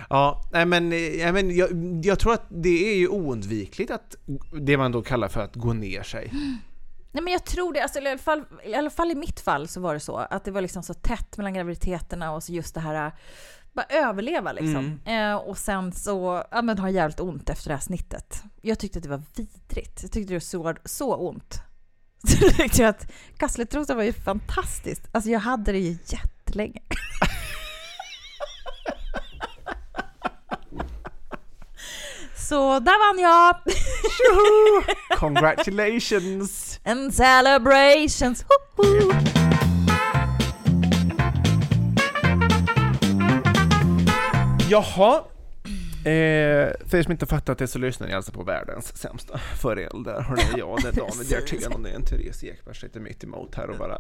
Ja, 0.09 0.43
nej 0.53 0.67
men, 0.67 0.89
nej, 0.89 1.33
men 1.33 1.57
jag, 1.57 2.01
jag 2.05 2.19
tror 2.19 2.33
att 2.33 2.47
det 2.49 2.93
är 2.93 2.97
ju 2.97 3.09
oundvikligt 3.09 3.91
att 3.91 4.17
det 4.61 4.77
man 4.77 4.93
då 4.93 5.03
kallar 5.03 5.29
för 5.29 5.41
att 5.41 5.55
gå 5.55 5.73
ner 5.73 6.03
sig. 6.03 6.31
Nej 7.13 7.23
men 7.23 7.33
jag 7.33 7.45
tror 7.45 7.73
det, 7.73 7.83
alltså, 7.83 8.01
i, 8.01 8.09
alla 8.09 8.19
fall, 8.19 8.45
i 8.65 8.75
alla 8.75 8.91
fall 8.91 9.11
i 9.11 9.15
mitt 9.15 9.41
fall 9.41 9.69
så 9.69 9.81
var 9.81 9.95
det 9.95 10.01
så 10.01 10.17
att 10.17 10.45
det 10.45 10.51
var 10.51 10.61
liksom 10.61 10.83
så 10.83 10.95
tätt 10.95 11.37
mellan 11.37 11.55
graviditeterna 11.55 12.33
och 12.33 12.43
så 12.43 12.53
just 12.53 12.75
det 12.75 12.81
här 12.81 13.13
bara 13.73 13.87
överleva 13.89 14.53
liksom. 14.53 15.01
Eh, 15.05 15.35
och 15.35 15.59
sen 15.59 15.93
så, 15.93 16.45
ja 16.51 16.63
men 16.63 16.79
ha 16.79 16.91
jävligt 16.91 17.21
ont 17.21 17.51
efter 17.51 17.69
det 17.69 17.75
här 17.75 17.81
snittet. 17.81 18.43
Jag 18.63 18.79
tyckte 18.79 18.99
att 18.99 19.03
det 19.03 19.09
var 19.09 19.23
vidrigt. 19.37 20.03
Jag 20.03 20.13
tyckte 20.13 20.33
det 20.33 20.35
var 20.35 20.41
så, 20.41 20.75
så 20.85 21.15
ont. 21.15 21.63
Så 22.29 22.49
tyckte 22.49 22.83
jag 22.83 22.89
att 22.89 23.13
kasslertrosa 23.37 23.95
var 23.95 24.03
ju 24.03 24.13
fantastiskt. 24.13 25.09
Alltså 25.13 25.31
jag 25.31 25.41
hade 25.41 25.73
det 25.73 25.79
ju 25.79 25.99
jättelänge. 26.07 26.81
Så 32.49 32.79
där 32.79 33.09
vann 33.09 33.19
jag! 33.19 33.57
Tjoho! 34.17 34.83
Congratulations! 35.21 36.81
And 36.85 37.15
celebrations! 37.15 38.45
Jaha, 44.71 45.25
Eh, 45.99 46.73
för 46.87 46.97
er 46.97 47.03
som 47.03 47.13
inte 47.13 47.27
fattat 47.27 47.59
det 47.59 47.67
så 47.67 47.79
lyssnar 47.79 48.07
ni 48.07 48.15
alltså 48.15 48.33
på 48.33 48.43
världens 48.43 48.97
sämsta 48.97 49.39
föräldrar. 49.39 50.35
är 50.55 50.59
jag, 50.59 50.79
det 50.83 50.89
är 50.89 50.93
David 50.93 51.31
Hjertén 51.31 51.73
och 51.73 51.81
det 51.83 51.91
är 51.91 51.95
en 51.95 52.05
Therese 52.05 52.45
Ekberg 52.45 52.75
sitter 52.75 53.01
mitt 53.01 53.25
emot 53.25 53.55
här 53.55 53.71
och 53.71 53.79
bara 53.79 53.99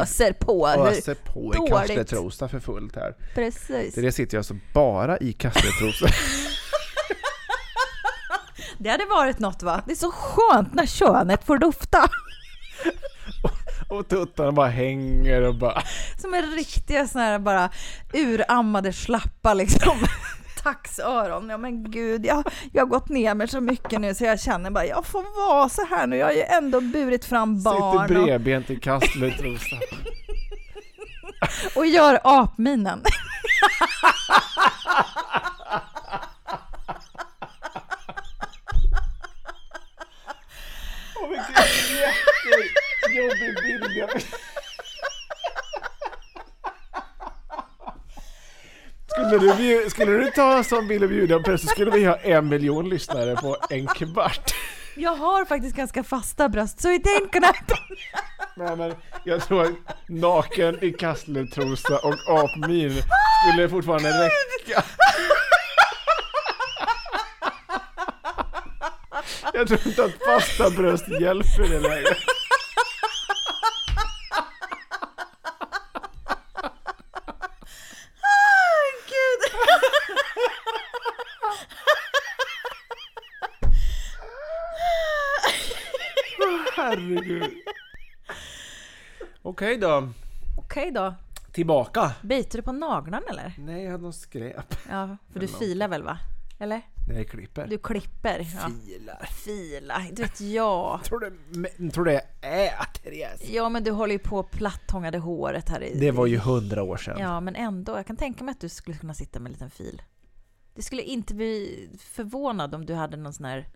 öser 0.00 0.32
på. 0.32 0.68
Öser 0.68 1.14
på 1.14 1.54
i 1.54 1.70
kasteltrosa 1.70 2.48
för 2.48 2.60
fullt 2.60 2.96
här. 2.96 3.16
Precis. 3.34 3.94
Therese 3.94 4.14
sitter 4.14 4.34
ju 4.34 4.38
alltså 4.38 4.56
bara 4.74 5.18
i 5.18 5.32
kasteltrosa. 5.32 6.06
Det 8.82 8.90
hade 8.90 9.04
varit 9.04 9.38
något 9.38 9.62
va? 9.62 9.82
Det 9.86 9.92
är 9.92 9.96
så 9.96 10.10
skönt 10.10 10.74
när 10.74 10.86
könet 10.86 11.44
får 11.44 11.58
dofta. 11.58 12.08
och 13.88 14.08
tuttarna 14.08 14.52
bara 14.52 14.68
hänger 14.68 15.42
och 15.42 15.54
bara... 15.54 15.82
Som 16.18 16.34
en 16.34 16.50
riktiga 16.50 17.08
såna 17.08 17.24
här 17.24 17.38
bara 17.38 17.70
urammade 18.12 18.92
slappa 18.92 19.54
liksom. 19.54 19.98
Taxöron. 20.62 21.48
Ja 21.48 21.58
men 21.58 21.90
gud, 21.90 22.26
jag, 22.26 22.44
jag 22.72 22.82
har 22.82 22.88
gått 22.88 23.08
ner 23.08 23.34
mig 23.34 23.48
så 23.48 23.60
mycket 23.60 24.00
nu 24.00 24.14
så 24.14 24.24
jag 24.24 24.40
känner 24.40 24.70
bara 24.70 24.86
jag 24.86 25.06
får 25.06 25.48
vara 25.48 25.68
så 25.68 25.86
här 25.86 26.06
nu. 26.06 26.16
Jag 26.16 26.26
har 26.26 26.32
ju 26.32 26.42
ändå 26.42 26.80
burit 26.80 27.24
fram 27.24 27.62
barn 27.62 28.08
Sitter 28.08 28.20
och, 28.20 28.24
bredbent 28.24 28.70
i 28.70 28.76
kastletrosa. 28.76 29.76
och 31.76 31.86
gör 31.86 32.20
apminen. 32.24 33.02
Åh 41.48 41.64
vilken 42.44 42.68
jättejobbig 43.02 43.62
bild 43.62 43.96
jag 43.96 44.10
Skulle 49.06 49.38
du, 49.38 49.54
bjud- 49.54 49.90
skulle 49.90 50.12
du 50.12 50.30
ta 50.30 50.56
en 50.56 50.64
sån 50.64 50.88
bild 50.88 51.02
och 51.02 51.08
bjuda 51.08 51.38
på 51.40 51.50
det 51.50 51.58
så 51.58 51.66
skulle 51.66 51.90
vi 51.90 52.04
ha 52.04 52.16
en 52.16 52.48
miljon 52.48 52.88
lyssnare 52.88 53.36
på 53.36 53.56
en 53.70 53.86
kvart. 53.86 54.54
Jag 54.96 55.14
har 55.14 55.44
faktiskt 55.44 55.76
ganska 55.76 56.04
fasta 56.04 56.48
bröst 56.48 56.80
så 56.80 56.88
ain't 56.88 57.32
gonna 57.32 57.46
happen. 57.46 57.76
Nej, 58.56 58.76
men 58.76 58.94
jag 59.24 59.42
tror 59.44 59.62
att 59.62 59.70
naken 60.08 60.84
i 60.84 60.90
kastletrosa 60.92 61.98
och 61.98 62.44
apmin 62.44 63.02
skulle 63.52 63.68
fortfarande 63.68 64.08
räcka. 64.24 64.82
Jag 69.62 69.68
tror 69.68 69.86
inte 69.86 70.04
att 70.04 70.24
fasta 70.24 70.70
bröst 70.70 71.08
hjälper 71.08 71.62
det 71.62 71.80
längre. 71.80 72.16
Gud. 79.08 79.40
Herregud. 86.76 87.50
Okej 89.42 89.76
då. 89.76 90.08
Okej 90.58 90.90
då. 90.90 91.14
Tillbaka. 91.52 92.12
Biter 92.22 92.58
du 92.58 92.62
på 92.62 92.72
naglarna 92.72 93.26
eller? 93.30 93.54
Nej, 93.58 93.84
jag 93.84 93.90
hade 93.90 94.02
någon 94.02 94.12
skräp. 94.12 94.74
Ja, 94.90 95.16
för 95.32 95.40
du 95.40 95.48
filar 95.48 95.88
väl 95.88 96.02
va? 96.02 96.18
Eller? 96.62 96.82
Nej, 97.08 97.16
jag 97.16 97.28
klipper. 97.28 97.66
Du 97.66 97.78
klipper. 97.78 98.38
Ja. 98.54 98.70
filar. 98.86 99.26
Fila, 99.44 100.02
du 100.12 100.22
vet 100.22 100.40
jag. 100.40 101.00
Tror 101.04 101.20
du, 101.20 101.32
men, 101.78 101.90
tror 101.90 102.04
du 102.04 102.12
jag 102.12 102.22
är 102.40 102.84
Therese? 103.02 103.48
Ja 103.50 103.68
men 103.68 103.84
du 103.84 103.90
håller 103.90 104.12
ju 104.12 104.18
på 104.18 104.36
och 104.38 104.50
plattångade 104.50 105.18
håret 105.18 105.68
här 105.68 105.82
i... 105.82 105.98
Det 105.98 106.10
var 106.10 106.26
ju 106.26 106.38
hundra 106.38 106.82
år 106.82 106.96
sedan. 106.96 107.16
Ja 107.20 107.40
men 107.40 107.56
ändå, 107.56 107.96
jag 107.96 108.06
kan 108.06 108.16
tänka 108.16 108.44
mig 108.44 108.52
att 108.52 108.60
du 108.60 108.68
skulle 108.68 108.96
kunna 108.96 109.14
sitta 109.14 109.40
med 109.40 109.46
en 109.50 109.52
liten 109.52 109.70
fil. 109.70 110.02
Det 110.74 110.82
skulle 110.82 111.02
inte 111.02 111.34
bli 111.34 111.88
förvånad 111.98 112.74
om 112.74 112.86
du 112.86 112.94
hade 112.94 113.16
någon 113.16 113.32
sån 113.32 113.44
här... 113.46 113.68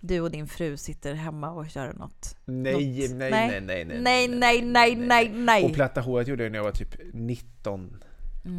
Du 0.00 0.20
och 0.20 0.30
din 0.30 0.48
fru 0.48 0.76
sitter 0.76 1.14
hemma 1.14 1.50
och 1.50 1.66
gör 1.76 1.92
något. 1.92 2.36
Nej, 2.44 2.72
något- 2.72 3.10
nej, 3.18 3.30
nej, 3.30 3.60
nej, 3.60 3.84
nej, 3.84 4.28
nej, 4.28 4.28
nej, 4.28 4.62
nej, 4.62 4.94
nej, 4.96 5.28
nej. 5.34 5.64
Och 5.64 5.74
platta 5.74 6.00
håret 6.00 6.28
gjorde 6.28 6.42
jag 6.42 6.52
när 6.52 6.58
jag 6.58 6.64
var 6.64 6.72
typ 6.72 6.94
19 7.12 8.04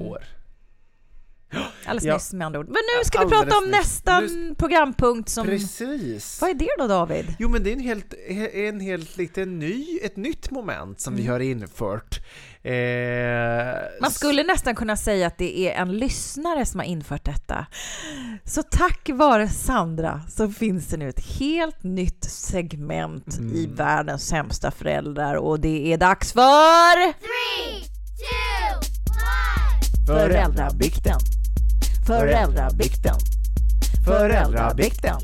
år. 0.02 0.24
Alldeles 1.86 2.04
Ja. 2.04 2.14
nyss 2.14 2.34
med 2.34 2.46
andra 2.46 2.60
ord. 2.60 2.68
Men 2.68 2.76
nu 2.98 3.04
ska 3.06 3.20
vi 3.20 3.24
Alldeles 3.26 3.44
prata 3.46 3.58
om 3.58 3.64
nyss. 3.64 3.72
nästa 3.80 4.20
Nu- 4.20 4.56
programpunkt 4.56 5.30
som... 5.30 5.46
Precis. 5.48 6.42
Vad 6.42 6.50
är 6.50 6.54
det 6.54 6.70
då 6.78 6.88
David? 6.88 7.36
Jo 7.40 7.50
men 7.50 7.64
det 7.64 7.70
är 7.70 7.74
en 7.74 7.80
helt, 7.80 8.14
en 8.54 8.80
helt 8.80 9.18
liten 9.18 9.60
ny, 9.60 10.00
ett 10.04 10.18
nytt 10.18 10.52
moment 10.52 11.02
som 11.02 11.16
vi 11.16 11.28
har 11.28 11.40
infört. 11.40 12.20
Eh, 12.64 12.74
Man 14.02 14.12
skulle 14.12 14.44
nästan 14.44 14.76
kunna 14.76 14.98
säga 14.98 15.28
att 15.28 15.38
det 15.38 15.60
är 15.70 15.82
en 15.82 15.98
lyssnare 15.98 16.66
som 16.66 16.80
har 16.80 16.88
infört 16.88 17.26
detta. 17.26 17.66
Så 18.46 18.64
tack 18.64 19.10
vare 19.14 19.50
Sandra 19.50 20.22
så 20.30 20.50
finns 20.52 20.88
det 20.88 20.98
nu 20.98 21.10
ett 21.10 21.26
helt 21.40 21.84
nytt 21.84 22.24
segment 22.24 23.36
i 23.54 23.64
Mm. 23.66 23.76
världens 23.76 24.28
sämsta 24.28 24.72
föräldrar 24.72 25.36
och 25.36 25.60
det 25.60 25.94
är 25.94 25.98
dags 25.98 26.34
för 26.34 26.96
Three, 27.14 27.82
two, 28.20 28.78
one. 30.08 30.20
Föräldrabikten. 30.20 31.20
Föräldrabikten. 32.10 33.16
Föräldrabikten. 34.06 35.16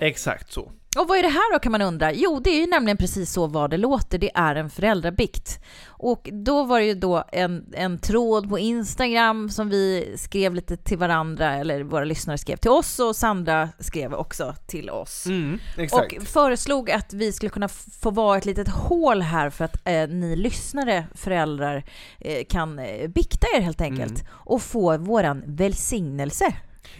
Exakt 0.00 0.52
så. 0.52 0.72
Och 0.96 1.08
vad 1.08 1.18
är 1.18 1.22
det 1.22 1.28
här 1.28 1.52
då 1.52 1.58
kan 1.58 1.72
man 1.72 1.82
undra? 1.82 2.12
Jo, 2.12 2.40
det 2.44 2.50
är 2.50 2.60
ju 2.60 2.66
nämligen 2.66 2.96
precis 2.96 3.32
så 3.32 3.46
vad 3.46 3.70
det 3.70 3.76
låter. 3.76 4.18
Det 4.18 4.30
är 4.34 4.54
en 4.54 4.70
föräldrabikt. 4.70 5.60
Och 5.86 6.28
då 6.32 6.64
var 6.64 6.80
det 6.80 6.86
ju 6.86 6.94
då 6.94 7.24
en, 7.32 7.64
en 7.72 7.98
tråd 7.98 8.48
på 8.48 8.58
Instagram 8.58 9.50
som 9.50 9.68
vi 9.68 10.14
skrev 10.16 10.54
lite 10.54 10.76
till 10.76 10.98
varandra, 10.98 11.54
eller 11.54 11.82
våra 11.82 12.04
lyssnare 12.04 12.38
skrev 12.38 12.56
till 12.56 12.70
oss 12.70 12.98
och 12.98 13.16
Sandra 13.16 13.68
skrev 13.78 14.14
också 14.14 14.54
till 14.66 14.90
oss. 14.90 15.26
Mm. 15.26 15.58
Och 15.92 16.26
föreslog 16.26 16.90
att 16.90 17.12
vi 17.12 17.32
skulle 17.32 17.50
kunna 17.50 17.68
få 17.68 18.10
vara 18.10 18.38
ett 18.38 18.44
litet 18.44 18.68
hål 18.68 19.22
här 19.22 19.50
för 19.50 19.64
att 19.64 19.76
eh, 19.88 20.08
ni 20.08 20.36
lyssnare, 20.36 21.06
föräldrar, 21.14 21.84
eh, 22.20 22.44
kan 22.48 22.78
eh, 22.78 23.08
bikta 23.08 23.46
er 23.56 23.60
helt 23.60 23.80
enkelt 23.80 23.94
Mm. 24.14 24.26
och 24.32 24.62
få 24.62 24.96
våran 24.98 25.42
välsignelse. 25.46 26.54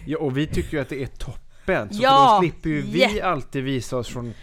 Ja, 0.05 0.17
och 0.17 0.37
vi 0.37 0.47
tycker 0.47 0.77
ju 0.77 0.81
att 0.81 0.89
det 0.89 1.03
är 1.03 1.07
toppen. 1.07 1.44
Så 1.91 2.01
Ja, 2.01 2.33
då 2.35 2.41
slipper 2.41 2.69
ju 2.69 2.81
vi 2.81 3.21
alltid 3.21 3.63
visa 3.63 3.97
oss 3.97 4.07
från 4.07 4.33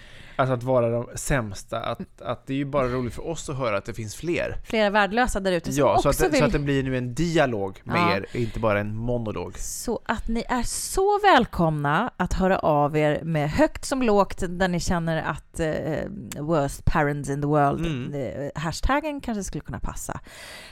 alltså 0.42 0.54
att 0.54 0.62
vara 0.62 0.90
de 0.90 1.08
sämsta. 1.14 1.80
Att, 1.80 2.22
att 2.22 2.46
det 2.46 2.52
är 2.52 2.56
ju 2.56 2.64
bara 2.64 2.88
roligt 2.88 3.14
för 3.14 3.26
oss 3.28 3.48
att 3.50 3.56
höra 3.56 3.76
att 3.76 3.84
det 3.84 3.94
finns 3.94 4.14
fler. 4.16 4.56
Flera 4.66 4.90
värdelösa 4.90 5.40
där 5.40 5.52
ute 5.52 5.72
som 5.72 5.80
Ja, 5.80 5.92
också 5.94 6.02
så 6.02 6.08
att, 6.08 6.18
det, 6.18 6.28
vill... 6.28 6.38
så 6.38 6.44
att 6.46 6.52
det 6.52 6.58
blir 6.58 6.82
nu 6.82 6.96
en 6.98 7.14
dialog 7.14 7.80
med 7.84 7.96
Ja. 7.96 8.16
er, 8.16 8.26
inte 8.36 8.60
bara 8.60 8.80
en 8.80 8.96
monolog. 8.96 9.58
Så 9.58 10.00
att 10.06 10.28
ni 10.28 10.44
är 10.48 10.62
så 10.62 11.18
välkomna 11.22 12.10
att 12.16 12.32
höra 12.32 12.58
av 12.58 12.96
er 12.96 13.20
med 13.24 13.50
högt 13.50 13.84
som 13.84 14.02
lågt 14.02 14.42
där 14.48 14.68
ni 14.68 14.80
känner 14.80 15.22
att 15.22 15.60
eh, 15.60 16.42
worst 16.42 16.84
parents 16.84 17.30
in 17.30 17.40
the 17.42 17.46
world, 17.48 17.86
Mm. 17.86 18.14
eh, 18.14 18.62
hashtaggen 18.62 19.20
kanske 19.20 19.44
skulle 19.44 19.62
kunna 19.64 19.78
passa. 19.80 20.20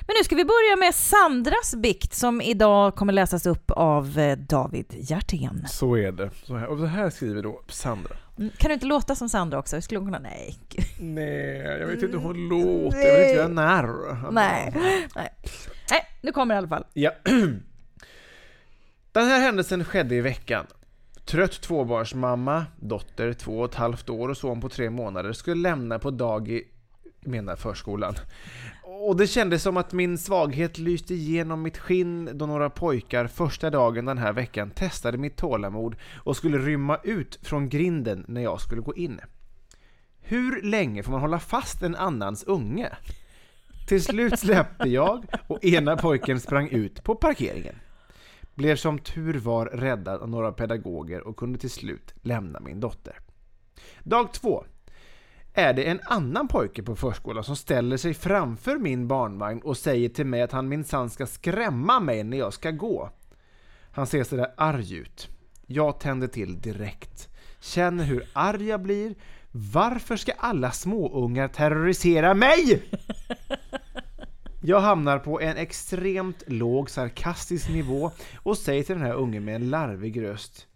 Men 0.01 0.15
nu 0.21 0.25
ska 0.25 0.37
vi 0.37 0.45
börja 0.45 0.77
med 0.77 0.95
Sandras 0.95 1.75
bikt 1.75 2.15
som 2.15 2.41
idag 2.41 2.95
kommer 2.97 3.13
läsas 3.13 3.47
upp 3.47 3.71
av 3.71 4.19
eh, 4.19 4.39
David 4.39 4.87
Hjertén. 4.99 5.65
Så 5.69 5.97
är 5.97 6.13
det. 6.13 6.31
Så 6.45 6.57
här, 6.57 6.67
och 6.67 6.79
så 6.79 6.85
här 6.87 7.11
skriver 7.11 7.43
då 7.43 7.61
Sandra. 7.69 8.17
Mm, 8.41 8.53
Kan 8.57 8.69
du 8.69 8.75
inte 8.75 8.87
låta 8.87 9.15
som 9.15 9.29
Sandra 9.29 9.59
också? 9.59 9.81
Skulle 9.81 9.99
hon 10.01 10.07
kunna? 10.07 10.19
Nej. 10.19 10.59
Nej, 11.01 11.57
jag 11.81 11.87
vet 11.87 12.03
inte 12.03 12.17
hur 12.17 12.25
hon 12.25 12.49
låter. 12.49 12.99
Jag 12.99 13.15
vill 13.19 13.23
inte 13.23 13.35
göra 13.37 13.49
narr. 13.49 14.31
Nej. 14.33 14.73
Nej. 15.17 15.33
Nej, 15.91 16.07
nu 16.21 16.33
kommer 16.33 16.55
det 16.55 16.57
i 16.57 16.59
alla 16.59 16.69
fall. 16.69 16.85
Ja. 16.93 17.11
Den 19.13 19.27
här 19.29 19.41
händelsen 19.41 19.85
skedde 19.85 20.15
i 20.15 20.21
veckan. 20.21 20.67
Trött 21.25 21.61
tvåbarnsmamma, 21.61 22.67
dotter 22.81 23.33
två 23.33 23.59
och 23.59 23.65
ett 23.71 23.75
halvt 23.75 24.11
år 24.11 24.29
och 24.29 24.37
son 24.37 24.61
på 24.61 24.69
tre 24.69 24.91
månader 24.91 25.33
skulle 25.33 25.63
lämna 25.63 25.99
på 25.99 26.11
dagi, 26.11 26.65
menar 27.21 27.57
förskolan. 27.57 28.15
Och 29.03 29.17
det 29.17 29.27
kändes 29.27 29.63
som 29.63 29.77
att 29.77 29.93
min 29.93 30.19
svaghet 30.19 30.79
lyste 30.79 31.15
igenom 31.15 31.63
mitt 31.63 31.79
skinn 31.79 32.31
då 32.35 32.47
några 32.47 32.71
pojkar 32.71 33.27
första 33.27 33.71
dagen 33.71 34.05
den 34.05 34.19
här 34.19 34.33
veckan 34.33 34.71
testade 34.71 35.19
mitt 35.19 35.37
tålamod 35.37 35.97
och 36.17 36.37
skulle 36.37 36.59
rymma 36.59 36.99
ut 37.03 37.39
från 37.43 37.69
grinden 37.69 38.25
när 38.29 38.41
jag 38.41 38.61
skulle 38.61 38.81
gå 38.81 38.95
in. 38.95 39.21
Hur 40.21 40.63
länge 40.63 41.03
får 41.03 41.13
man 41.13 41.21
hålla 41.21 41.39
fast 41.39 41.83
en 41.83 41.97
annans 41.97 42.45
unge? 42.45 42.93
Till 43.89 44.05
slut 44.05 44.39
släppte 44.39 44.89
jag 44.89 45.25
och 45.47 45.65
ena 45.65 45.97
pojken 45.97 46.41
sprang 46.41 46.69
ut 46.69 47.05
på 47.05 47.15
parkeringen. 47.15 47.75
Blev 48.55 48.77
som 48.77 48.99
tur 48.99 49.35
var 49.35 49.67
räddad 49.67 50.23
av 50.23 50.29
några 50.29 50.53
pedagoger 50.53 51.21
och 51.21 51.37
kunde 51.37 51.59
till 51.59 51.71
slut 51.71 52.15
lämna 52.23 52.61
min 52.61 52.81
dotter. 52.81 53.19
Dag 54.03 54.33
två 54.33 54.65
är 55.55 55.73
det 55.73 55.85
en 55.85 56.01
annan 56.05 56.49
pojke 56.49 56.83
på 56.83 56.97
förskolan 56.97 57.45
som 57.45 57.57
ställer 57.57 57.97
sig 57.97 58.15
framför 58.15 58.79
min 58.79 59.09
barnvagn 59.09 59.61
och 59.63 59.77
säger 59.77 60.09
till 60.09 60.27
mig 60.27 60.43
att 60.43 60.53
han 60.53 60.69
minsann 60.69 61.11
ska 61.11 61.27
skrämma 61.27 62.01
mig 62.01 62.25
när 62.25 62.39
jag 62.39 62.53
ska 62.53 62.71
gå. 62.71 63.11
Han 63.93 64.07
ser 64.07 64.25
sådär 64.25 64.53
arg 64.57 64.95
ut. 64.95 65.29
Jag 65.67 66.01
tänder 66.01 66.27
till 66.27 66.61
direkt. 66.61 67.29
Känner 67.61 68.05
hur 68.05 68.25
arg 68.33 68.69
jag 68.69 68.83
blir. 68.83 69.15
Varför 69.51 70.17
ska 70.17 70.33
alla 70.33 70.71
småungar 70.71 71.49
terrorisera 71.49 72.35
mig? 72.35 72.83
Jag 74.63 74.81
hamnar 74.81 75.19
på 75.19 75.41
en 75.41 75.57
extremt 75.57 76.43
låg 76.47 76.91
sarkastisk 76.91 77.69
nivå 77.69 78.11
och 78.37 78.59
säger 78.59 78.83
till 78.83 78.95
den 78.95 79.07
här 79.07 79.15
ungen 79.15 79.45
med 79.45 79.55
en 79.55 79.71
larvig 79.71 80.23
röst 80.23 80.67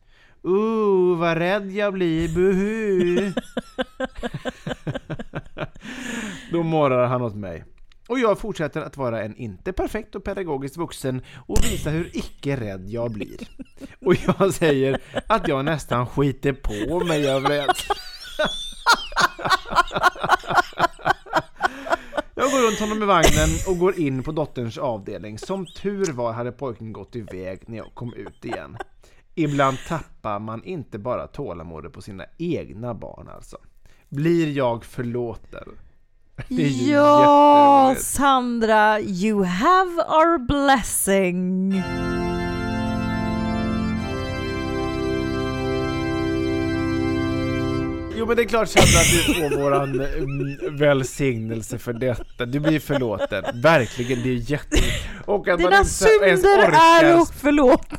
Uh, 0.47 1.19
vad 1.19 1.39
rädd 1.39 1.71
jag 1.71 1.93
blir, 1.93 2.35
buhu! 2.35 3.33
Då 6.53 6.63
morrar 6.63 7.07
han 7.07 7.23
åt 7.23 7.35
mig. 7.35 7.65
Och 8.09 8.19
jag 8.19 8.39
fortsätter 8.39 8.81
att 8.81 8.97
vara 8.97 9.23
en 9.23 9.37
inte 9.37 9.73
perfekt 9.73 10.15
och 10.15 10.25
pedagogisk 10.25 10.77
vuxen 10.77 11.23
och 11.47 11.65
visa 11.65 11.91
hur 11.91 12.11
icke 12.13 12.57
rädd 12.57 12.89
jag 12.89 13.13
blir. 13.13 13.49
Och 14.01 14.15
jag 14.27 14.55
säger 14.55 15.01
att 15.27 15.49
jag 15.49 15.65
nästan 15.65 16.07
skiter 16.07 16.53
på 16.53 17.05
mig 17.05 17.33
av 17.33 17.45
rädsla. 17.45 17.95
Jag 22.35 22.51
går 22.51 22.67
runt 22.67 22.81
honom 22.81 23.03
i 23.03 23.07
vagnen 23.07 23.49
och 23.69 23.79
går 23.79 23.99
in 23.99 24.23
på 24.23 24.33
dotterns 24.33 24.79
avdelning. 24.79 25.39
Som 25.39 25.67
tur 25.67 26.13
var 26.13 26.33
hade 26.33 26.53
pojken 26.53 26.93
gått 26.93 27.17
iväg 27.17 27.63
när 27.67 27.77
jag 27.77 27.95
kom 27.95 28.15
ut 28.15 28.45
igen. 28.45 28.77
Ibland 29.35 29.79
tappar 29.89 30.39
man 30.39 30.65
inte 30.65 30.99
bara 30.99 31.27
tålamodet 31.27 31.93
på 31.93 32.03
sina 32.03 32.25
egna 32.39 32.95
barn 32.95 33.29
alltså. 33.29 33.57
Blir 34.09 34.57
jag 34.57 34.85
förlåten? 34.85 35.69
Ja. 36.89 37.95
Sandra, 37.99 39.01
you 39.01 39.45
have 39.45 39.91
our 40.03 40.39
blessing. 40.39 41.73
Jo 48.25 48.29
men 48.29 48.37
det 48.37 48.43
är 48.43 48.47
klart 48.49 48.69
Sandra 48.69 48.99
att 49.01 49.27
du 49.27 49.35
får 49.35 49.63
våran 49.63 50.01
mm, 50.01 50.77
välsignelse 50.77 51.79
för 51.79 51.93
detta. 51.93 52.47
Du 52.47 52.61
blir 52.61 52.81
förlåten. 52.81 53.45
Verkligen, 53.55 54.23
det 54.23 54.29
är 54.31 54.51
jätte... 54.51 54.77
Och 55.25 55.49
att 55.49 55.49
man 55.49 55.57
Dina 55.59 55.67
inte 55.67 55.77
ens 55.77 55.99
synder 55.99 56.69
orkar... 56.69 57.05
är 57.05 57.33
förlåtna. 57.39 57.99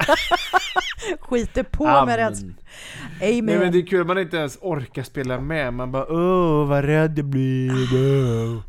Skiter 1.20 1.63
på 1.63 1.84
med 1.84 1.96
Amen. 1.96 2.17
rädsla. 2.17 2.48
Amen. 3.22 3.46
Nej 3.46 3.58
men 3.60 3.72
det 3.72 3.77
är 3.77 3.88
kul 3.88 4.05
man 4.08 4.17
inte 4.17 4.38
ens 4.38 4.58
orkar 4.62 5.03
spela 5.03 5.39
med. 5.39 5.74
Man 5.74 5.91
bara 5.91 6.05
åh 6.10 6.67
vad 6.67 6.86
rädd 6.86 7.20
jag 7.20 7.25
blir. 7.25 7.72
Åh." 7.72 8.62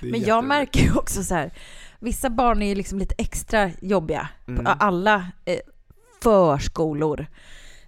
Det 0.00 0.06
är 0.06 0.10
Men 0.10 0.20
jag 0.20 0.44
märker 0.44 0.80
ju 0.80 0.92
också 0.94 1.22
så 1.24 1.34
här. 1.34 1.50
vissa 1.98 2.30
barn 2.30 2.62
är 2.62 2.68
ju 2.68 2.74
liksom 2.74 2.98
lite 2.98 3.14
extra 3.18 3.70
jobbiga 3.80 4.28
Mm. 4.48 4.64
på 4.64 4.70
alla 4.70 5.26
eh, 5.44 5.58
förskolor. 6.22 7.26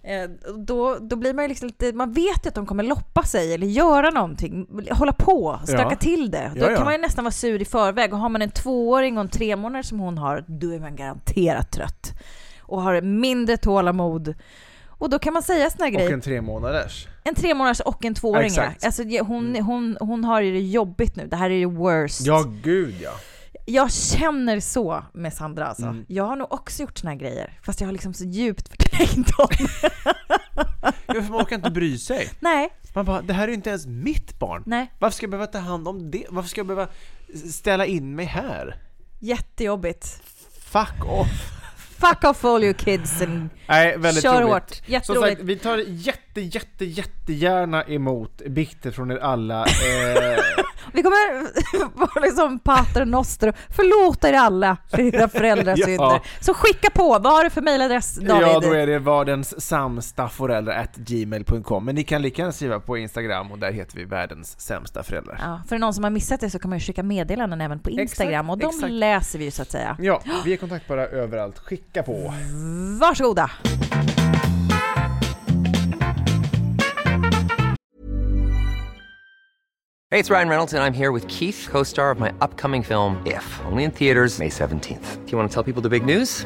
Eh, 0.03 0.29
då, 0.57 0.97
då 1.01 1.15
blir 1.15 1.33
man 1.33 1.43
ju 1.43 1.49
liksom 1.49 1.67
lite, 1.67 1.93
man 1.93 2.11
vet 2.13 2.45
ju 2.45 2.47
att 2.47 2.55
de 2.55 2.65
kommer 2.65 2.83
loppa 2.83 3.23
sig 3.23 3.53
eller 3.53 3.67
göra 3.67 4.09
någonting, 4.09 4.67
hålla 4.91 5.13
på, 5.13 5.59
stöka 5.63 5.87
Ja. 5.89 5.95
till 5.95 6.31
det. 6.31 6.51
Då 6.55 6.61
Ja, 6.61 6.69
ja. 6.69 6.75
kan 6.75 6.85
man 6.85 6.93
ju 6.93 6.99
nästan 7.01 7.23
vara 7.23 7.31
sur 7.31 7.61
i 7.61 7.65
förväg 7.65 8.13
och 8.13 8.19
har 8.19 8.29
man 8.29 8.41
en 8.41 8.51
tvååring 8.51 9.17
och 9.17 9.21
en 9.21 9.29
tre 9.29 9.55
månader 9.55 9.83
som 9.83 9.99
hon 9.99 10.17
har, 10.17 10.43
då 10.47 10.73
är 10.73 10.79
man 10.79 10.95
garanterat 10.95 11.71
trött. 11.71 12.11
Och 12.61 12.81
har 12.81 13.01
mindre 13.01 13.57
tålamod. 13.57 14.33
Och 14.87 15.09
då 15.09 15.19
kan 15.19 15.33
man 15.33 15.43
säga 15.43 15.69
såna 15.69 15.85
här 15.85 15.91
Och 15.91 15.97
grejer. 15.97 16.13
en 16.13 16.21
tre 16.21 16.41
månaders. 16.41 17.07
En 17.23 17.35
tre 17.35 17.53
månaders 17.53 17.79
och 17.79 18.05
en 18.05 18.13
tvååring. 18.13 18.51
ja. 18.55 18.63
Exakt. 18.63 18.85
Alltså, 18.85 19.03
hon, 19.23 19.49
Mm. 19.49 19.65
hon, 19.65 19.97
hon 19.99 20.23
har 20.23 20.41
ju 20.41 20.51
det 20.51 20.59
jobbigt 20.61 21.15
nu. 21.15 21.27
Det 21.27 21.35
här 21.35 21.49
är 21.49 21.55
ju 21.55 21.65
worst. 21.65 22.21
Ja 22.25 22.43
gud 22.63 22.95
ja. 23.01 23.11
Jag 23.71 23.91
känner 23.93 24.59
så 24.59 25.03
med 25.13 25.33
Sandra 25.33 25.65
alltså. 25.67 25.83
Mm. 25.85 26.05
Jag 26.07 26.23
har 26.23 26.35
nog 26.35 26.53
också 26.53 26.81
gjort 26.81 26.97
såna 26.97 27.11
här 27.11 27.17
grejer. 27.19 27.59
Fast 27.63 27.81
jag 27.81 27.87
har 27.87 27.91
liksom 27.93 28.13
så 28.13 28.23
djupt 28.23 28.67
förträngt 28.69 29.37
dem. 29.37 29.47
Ja, 31.07 31.13
för 31.13 31.21
man 31.29 31.41
orkar 31.41 31.55
inte 31.55 31.71
bry 31.71 31.97
sig. 31.97 32.29
Nej, 32.39 32.69
Man 32.95 33.05
bara, 33.05 33.21
det 33.21 33.33
här 33.33 33.43
är 33.43 33.47
ju 33.47 33.53
inte 33.53 33.69
ens 33.69 33.85
mitt 33.87 34.39
barn. 34.39 34.63
nej. 34.65 34.91
Varför 34.99 35.15
ska 35.15 35.23
jag 35.23 35.31
behöva 35.31 35.47
ta 35.47 35.57
hand 35.59 35.87
om 35.87 36.11
det? 36.11 36.25
Varför 36.29 36.49
ska 36.49 36.59
jag 36.59 36.67
behöva 36.67 36.87
ställa 37.51 37.85
in 37.85 38.15
mig 38.15 38.25
här? 38.25 38.75
Jättejobbigt. 39.19 40.21
Fuck 40.59 41.05
off! 41.05 41.60
Fuck 42.01 42.23
off 42.23 42.45
all 42.45 42.63
you 42.63 42.73
kids 42.73 43.21
and 43.21 43.49
Nej, 43.67 43.97
väldigt 43.97 44.23
kör 44.23 44.41
roligt. 44.41 44.53
hårt. 44.53 44.69
Som 44.69 44.75
sagt, 44.77 44.89
Jätteroligt. 44.89 45.41
vi 45.41 45.55
tar 45.57 45.77
jätte, 45.87 46.41
jätte, 46.41 46.85
jättegärna 46.85 47.83
emot 47.83 48.41
bikter 48.49 48.91
från 48.91 49.11
er 49.11 49.17
alla. 49.17 49.65
Eh, 49.65 50.39
Vi 50.93 51.03
kommer 51.03 51.41
vara 51.99 52.25
liksom 52.25 52.59
pater 52.59 53.05
noster 53.05 53.53
förlåta 53.69 54.29
er 54.29 54.33
alla 54.33 54.77
för 54.89 55.15
era 55.15 55.27
föräldrars 55.29 55.79
Ja. 55.79 55.85
synder. 55.85 56.19
Så 56.39 56.53
skicka 56.53 56.89
på, 56.89 57.03
vad 57.19 57.25
har 57.33 57.43
du 57.43 57.49
för 57.49 57.61
mailadress 57.61 58.15
David? 58.15 58.47
ja, 58.47 58.59
då 58.59 58.73
är 58.73 58.87
det 58.87 58.99
vardens 58.99 59.61
sämsta 59.61 60.29
föräldrar 60.29 60.73
at 60.75 60.95
gmail.com. 60.95 61.85
Men 61.85 61.95
ni 61.95 62.03
kan 62.03 62.21
lika 62.21 62.41
gärna 62.41 62.51
skriva 62.51 62.79
på 62.79 62.97
Instagram 62.97 63.51
och 63.51 63.59
där 63.59 63.71
heter 63.71 63.97
vi 63.97 64.03
världens 64.05 64.59
sämsta 64.59 65.03
föräldrar. 65.03 65.37
Ja, 65.41 65.61
för 65.69 65.77
någon 65.77 65.93
som 65.93 66.03
har 66.03 66.11
missat 66.11 66.39
det 66.39 66.49
så 66.49 66.59
kan 66.59 66.69
man 66.69 66.79
ju 66.79 66.83
skicka 66.85 67.03
meddelanden 67.03 67.61
även 67.61 67.79
på 67.79 67.89
Instagram 67.89 68.49
och 68.49 68.57
de 68.57 68.65
exakt. 68.69 68.91
läser 68.91 69.39
vi 69.39 69.45
ju 69.45 69.51
så 69.51 69.61
att 69.61 69.71
säga. 69.71 69.97
Ja, 69.99 70.21
vi 70.45 70.53
är 70.53 70.57
kontaktbara 70.57 71.07
överallt. 71.07 71.59
Skicka 71.59 71.90
på. 71.93 72.33
Varsågoda! 72.99 73.51
Hey, 80.11 80.19
it's 80.19 80.29
Ryan 80.29 80.49
Reynolds, 80.49 80.73
and 80.73 80.83
I'm 80.83 80.91
here 80.91 81.13
with 81.13 81.25
Keith, 81.29 81.69
co 81.71 81.83
star 81.83 82.11
of 82.11 82.19
my 82.19 82.33
upcoming 82.41 82.83
film, 82.83 83.15
If, 83.25 83.45
only 83.63 83.85
in 83.85 83.91
theaters, 83.91 84.39
May 84.39 84.49
17th. 84.49 85.25
Do 85.25 85.31
you 85.31 85.37
want 85.37 85.49
to 85.49 85.53
tell 85.53 85.63
people 85.63 85.81
the 85.81 85.87
big 85.87 86.03
news? 86.03 86.45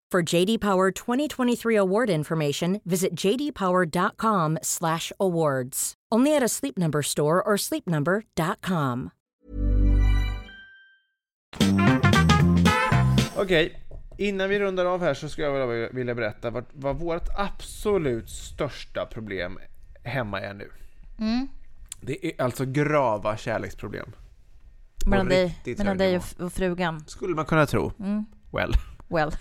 For 0.11 0.21
JD 0.33 0.59
Power 0.59 0.91
2023 0.91 1.75
award 1.77 2.09
information, 2.09 2.81
visit 2.83 3.09
jdpower.com/awards. 3.23 5.93
Only 6.15 6.35
at 6.35 6.43
a 6.43 6.47
Sleep 6.49 6.77
Number 6.77 7.01
store 7.01 7.41
or 7.41 7.57
sleepnumber.com. 7.57 9.09
Okej, 13.35 13.85
innan 14.17 14.49
vi 14.49 14.59
rundar 14.59 14.85
av 14.85 15.01
här 15.01 15.13
så 15.13 15.29
skulle 15.29 15.47
jag 15.47 15.67
vilja- 15.93 16.15
berätta 16.15 16.49
vad, 16.49 16.65
vad 16.73 16.99
vårt 16.99 17.27
absolut 17.37 18.29
största 18.29 19.05
problem 19.05 19.59
hemma 20.03 20.41
är 20.41 20.53
nu. 20.53 20.71
Mm. 21.19 21.47
Det 22.01 22.25
är 22.25 22.41
alltså 22.43 22.65
grava 22.65 23.37
kärleksproblem. 23.37 24.11
Mellan 25.05 25.29
dig, 25.29 25.57
mellan 25.77 25.97
dig 25.97 26.17
och, 26.17 26.23
och 26.39 26.53
frugan. 26.53 27.03
Skulle 27.07 27.35
man 27.35 27.45
kunna 27.45 27.65
tro. 27.65 27.91
Mm. 27.99 28.25
Well. 28.51 28.73
Well. 29.07 29.31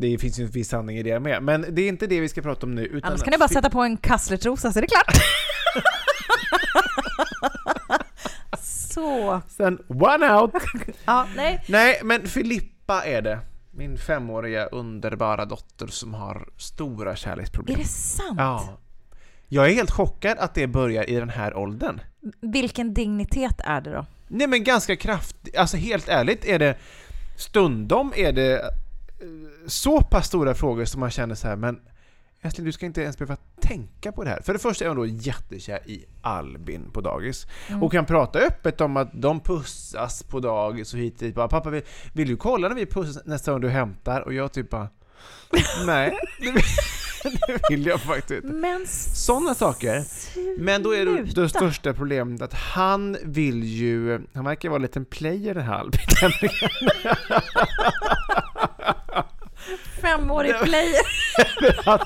Det 0.00 0.18
finns 0.18 0.38
ju 0.38 0.44
en 0.44 0.50
viss 0.50 0.68
sanning 0.68 0.96
i 0.96 1.02
det 1.02 1.20
med. 1.20 1.42
Men 1.42 1.66
det 1.68 1.82
är 1.82 1.88
inte 1.88 2.06
det 2.06 2.20
vi 2.20 2.28
ska 2.28 2.42
prata 2.42 2.66
om 2.66 2.74
nu. 2.74 2.84
Utan 2.84 3.08
Annars 3.08 3.22
kan 3.22 3.32
du 3.32 3.38
bara 3.38 3.48
sätta 3.48 3.70
på 3.70 3.80
en 3.80 3.96
kasslertrosa 3.96 4.72
så 4.72 4.78
är 4.78 4.82
det 4.82 4.88
klart. 4.88 5.14
så. 8.62 9.40
Sen 9.48 9.78
one 9.88 10.34
out! 10.34 10.50
Ja, 11.04 11.26
nej. 11.36 11.64
Nej, 11.68 12.00
men 12.04 12.26
Filippa 12.26 13.04
är 13.04 13.22
det. 13.22 13.38
Min 13.70 13.98
femåriga 13.98 14.66
underbara 14.66 15.44
dotter 15.44 15.86
som 15.86 16.14
har 16.14 16.48
stora 16.56 17.10
Är 17.12 17.16
kärleksproblem. 17.16 17.78
det 17.78 17.84
sant? 17.84 18.38
Ja. 18.38 18.78
Jag 19.48 19.70
är 19.70 19.74
helt 19.74 19.90
chockad 19.90 20.38
att 20.38 20.54
det 20.54 20.66
börjar 20.66 21.10
i 21.10 21.14
den 21.14 21.30
här 21.30 21.56
åldern. 21.56 22.00
Vilken 22.40 22.94
dignitet 22.94 23.60
är 23.64 23.80
det 23.80 23.90
då? 23.90 24.06
Nej 24.28 24.46
men 24.46 24.64
ganska 24.64 24.96
kraftigt, 24.96 25.56
alltså 25.56 25.76
helt 25.76 26.08
ärligt 26.08 26.44
är 26.44 26.58
det 26.58 26.76
stundom 27.36 28.12
är 28.16 28.32
det 28.32 28.60
så 29.66 30.02
pass 30.02 30.26
stora 30.26 30.54
frågor 30.54 30.84
som 30.84 31.00
man 31.00 31.10
känner 31.10 31.34
så 31.34 31.48
här, 31.48 31.56
men 31.56 31.80
älskling 32.42 32.66
du 32.66 32.72
ska 32.72 32.86
inte 32.86 33.02
ens 33.02 33.18
behöva 33.18 33.36
tänka 33.60 34.12
på 34.12 34.24
det 34.24 34.30
här. 34.30 34.40
För 34.40 34.52
det 34.52 34.58
första 34.58 34.84
är 34.84 34.88
hon 34.88 34.96
då 34.96 35.06
jättekär 35.06 35.90
i 35.90 36.04
Albin 36.22 36.90
på 36.92 37.00
dagis 37.00 37.46
och 37.82 37.92
kan 37.92 38.06
prata 38.06 38.38
öppet 38.38 38.80
om 38.80 38.96
att 38.96 39.10
de 39.12 39.40
pussas 39.40 40.22
på 40.22 40.40
dagis 40.40 40.94
och 40.94 41.00
hit 41.00 41.14
och 41.14 41.20
dit. 41.20 41.34
Bara, 41.34 41.48
Pappa 41.48 41.70
vill, 41.70 41.82
vill 42.12 42.28
du 42.28 42.36
kolla 42.36 42.68
när 42.68 42.76
vi 42.76 42.86
pussas 42.86 43.26
nästa 43.26 43.52
gång 43.52 43.60
du 43.60 43.68
hämtar? 43.68 44.20
Och 44.20 44.34
jag 44.34 44.52
typ 44.52 44.70
bara 44.70 44.88
Nej, 45.86 46.18
det 46.40 46.52
vill, 47.70 47.86
jag 47.86 48.00
faktiskt 48.00 48.30
inte. 48.30 48.48
Men 48.56 48.86
Sådana 49.14 49.54
saker. 49.54 50.04
Men 50.58 50.82
då 50.82 50.94
är 50.94 51.06
det, 51.06 51.42
det 51.42 51.48
största 51.48 51.94
problemet 51.94 52.42
att 52.42 52.54
han 52.54 53.16
vill 53.24 53.64
ju, 53.64 54.20
han 54.34 54.44
verkar 54.44 54.68
vara 54.68 54.76
en 54.76 54.82
liten 54.82 55.04
player 55.04 55.54
den 55.54 55.64
här 55.64 55.74
Albin. 55.74 56.00
Femårig 60.02 60.54
player. 60.62 61.02
att, 61.94 62.02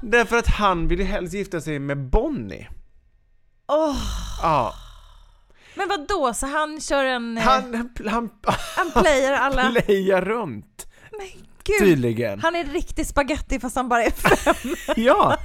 därför 0.00 0.36
att 0.36 0.46
han 0.46 0.88
vill 0.88 0.98
ju 0.98 1.04
helst 1.04 1.34
gifta 1.34 1.60
sig 1.60 1.78
med 1.78 1.98
Bonnie. 1.98 2.68
Åh, 3.68 3.96
Ja, 4.42 4.74
Men 5.74 5.88
vad 5.88 6.08
då 6.08 6.34
så 6.34 6.46
han 6.46 6.80
kör 6.80 7.04
en... 7.04 7.38
eh, 7.38 7.44
han, 7.44 7.90
han, 8.06 8.30
han 8.76 8.90
playar 9.02 9.32
alla... 9.40 9.70
playar 9.72 10.22
runt 10.22 10.86
Men 11.18 11.26
gud. 11.64 11.78
tydligen. 11.78 12.40
Han 12.40 12.56
är 12.56 12.64
riktig 12.64 13.06
spaghetti 13.06 13.60
fast 13.60 13.76
han 13.76 13.88
bara 13.88 14.02
är 14.04 14.10
fem. 14.10 14.74
Ja! 14.96 15.36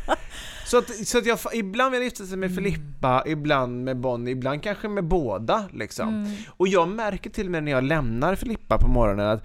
Så 0.65 0.77
att, 0.77 1.08
så 1.08 1.17
att 1.17 1.25
jag, 1.25 1.39
ibland 1.53 1.91
vill 1.91 2.01
jag 2.01 2.06
gifta 2.06 2.25
sig 2.25 2.38
med 2.38 2.51
Mm. 2.51 2.63
Filippa, 2.63 3.23
ibland 3.25 3.84
med 3.84 3.97
Bonnie, 3.97 4.32
ibland 4.32 4.63
kanske 4.63 4.88
med 4.88 5.03
båda 5.03 5.63
liksom. 5.73 6.08
Mm. 6.10 6.32
Och 6.58 6.67
jag 6.67 6.88
märker 6.88 7.29
till 7.29 7.45
och 7.45 7.51
med 7.51 7.63
när 7.63 7.71
jag 7.71 7.84
lämnar 7.84 8.36
Filippa 8.36 8.77
på 8.77 8.88
morgonen 8.88 9.27
att, 9.29 9.43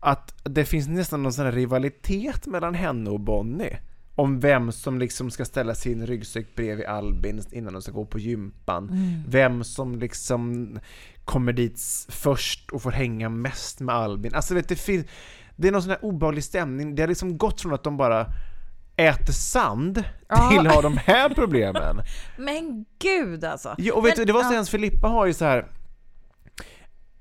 att 0.00 0.34
det 0.44 0.64
finns 0.64 0.88
nästan 0.88 1.22
någon 1.22 1.32
sån 1.32 1.44
här 1.44 1.52
rivalitet 1.52 2.46
mellan 2.46 2.74
henne 2.74 3.10
och 3.10 3.20
Bonnie. 3.20 3.76
Om 4.14 4.40
vem 4.40 4.72
som 4.72 4.98
liksom 4.98 5.30
ska 5.30 5.44
ställa 5.44 5.74
sin 5.74 6.06
ryggsäck 6.06 6.54
bredvid 6.56 6.86
Albin 6.86 7.42
innan 7.52 7.72
de 7.72 7.82
ska 7.82 7.92
gå 7.92 8.04
på 8.06 8.18
gympan. 8.18 8.88
Mm. 8.88 9.22
Vem 9.26 9.64
som 9.64 9.98
liksom 9.98 10.78
kommer 11.24 11.52
dit 11.52 11.80
först 12.08 12.70
och 12.70 12.82
får 12.82 12.90
hänga 12.90 13.28
mest 13.28 13.80
med 13.80 13.94
Albin. 13.94 14.34
Alltså 14.34 14.54
vet, 14.54 14.68
det 14.68 14.76
finns... 14.76 15.06
Det 15.56 15.68
är 15.68 15.72
någon 15.72 15.82
sån 15.82 15.90
här 15.90 16.04
obehaglig 16.04 16.44
stämning. 16.44 16.94
Det 16.94 17.02
har 17.02 17.08
liksom 17.08 17.38
gått 17.38 17.60
från 17.60 17.74
att 17.74 17.82
de 17.84 17.96
bara 17.96 18.26
äter 18.96 19.32
sand 19.32 20.04
Ja. 20.28 20.50
till 20.50 20.66
att 20.66 20.74
ha 20.74 20.82
de 20.82 20.96
här 20.96 21.28
problemen. 21.28 22.00
Men 22.38 22.84
gud 22.98 23.44
alltså. 23.44 23.74
Ja, 23.78 23.94
och 23.94 24.06
vet 24.06 24.16
Men- 24.16 24.22
du, 24.22 24.24
det 24.24 24.32
var 24.32 24.42
så 24.42 24.48
ja. 24.50 24.54
ens 24.54 24.70
Filippa 24.70 25.08
har 25.08 25.26
ju 25.26 25.34
så 25.34 25.44
här 25.44 25.66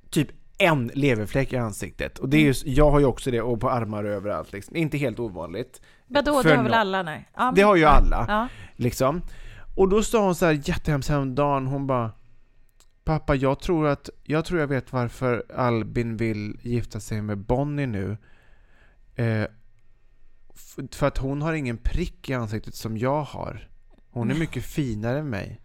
typ 0.10 0.30
en 0.60 0.92
leverfläck 0.94 1.54
i 1.54 1.58
ansiktet. 1.58 2.20
Och 2.20 2.30
det 2.30 2.38
är 2.38 2.42
Mm. 2.42 2.54
ju, 2.66 2.74
jag 2.74 2.92
har 2.92 3.00
ju 3.00 3.06
också 3.06 3.32
det, 3.32 3.42
och 3.42 3.60
på 3.60 3.70
armar 3.70 4.04
och 4.04 4.10
överallt 4.12 4.52
liksom. 4.54 4.76
Inte 4.76 4.98
helt 4.98 5.20
ovanligt. 5.20 5.82
Vadå, 6.08 6.42
det 6.42 6.56
har 6.56 6.64
väl 6.64 6.74
alla? 6.74 7.04
Nej. 7.04 7.30
Ja, 7.36 7.44
Det 7.56 7.62
men- 7.62 7.66
har 7.68 7.76
ju 7.76 7.86
alla. 7.86 8.26
Ja. 8.28 8.48
Liksom. 8.76 9.22
Och 9.76 9.90
då 9.90 10.04
sa 10.04 10.24
hon 10.26 10.36
så 10.36 10.46
här 10.46 10.62
jättehemskt 10.64 11.10
häromdagen, 11.10 11.68
hon 11.68 11.88
bara 11.88 12.12
Pappa, 13.04 13.36
jag 13.36 13.60
tror 13.60 13.88
att, 13.88 14.10
jag 14.24 14.46
tror 14.46 14.60
jag 14.60 14.68
vet 14.68 14.94
varför 14.94 15.44
Albin 15.56 16.18
vill 16.18 16.60
gifta 16.62 17.00
sig 17.00 17.22
med 17.22 17.38
Bonnie 17.38 17.86
nu. 17.88 18.18
Eh, 19.16 19.44
för 20.92 21.08
att 21.08 21.18
hon 21.18 21.42
har 21.42 21.54
ingen 21.54 21.78
prick 21.78 22.30
i 22.30 22.34
ansiktet 22.34 22.76
som 22.76 22.98
jag 22.98 23.22
har. 23.24 23.68
Hon 24.12 24.32
är 24.32 24.36
mycket 24.36 24.64
finare 24.64 25.20
än 25.20 25.30
mig. 25.30 25.62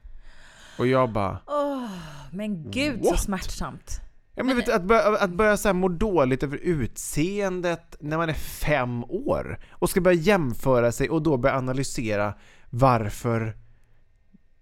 Och 0.79 0.87
jag 0.87 1.13
bara, 1.13 1.39
Åh, 1.47 1.91
men 2.33 2.71
gud 2.71 3.05
så 3.05 3.11
What? 3.11 3.21
smärtsamt. 3.21 4.01
Ja, 4.35 4.45
men 4.45 4.57
du, 4.57 4.73
att 4.73 4.83
börja, 4.83 5.03
att 5.03 5.31
börja 5.31 5.57
så 5.57 5.69
här 5.69 5.73
må 5.73 5.89
dåligt 5.89 6.43
över 6.43 6.57
utseendet 6.57 7.97
när 8.01 8.17
man 8.17 8.29
är 8.29 8.35
fem 8.35 9.05
år 9.05 9.59
och 9.71 9.91
ska 9.91 10.01
börja 10.01 10.21
jämföra 10.21 10.93
sig 10.93 11.11
och 11.11 11.23
då 11.23 11.37
börja 11.37 11.57
analysera 11.57 12.35
varför 12.71 13.57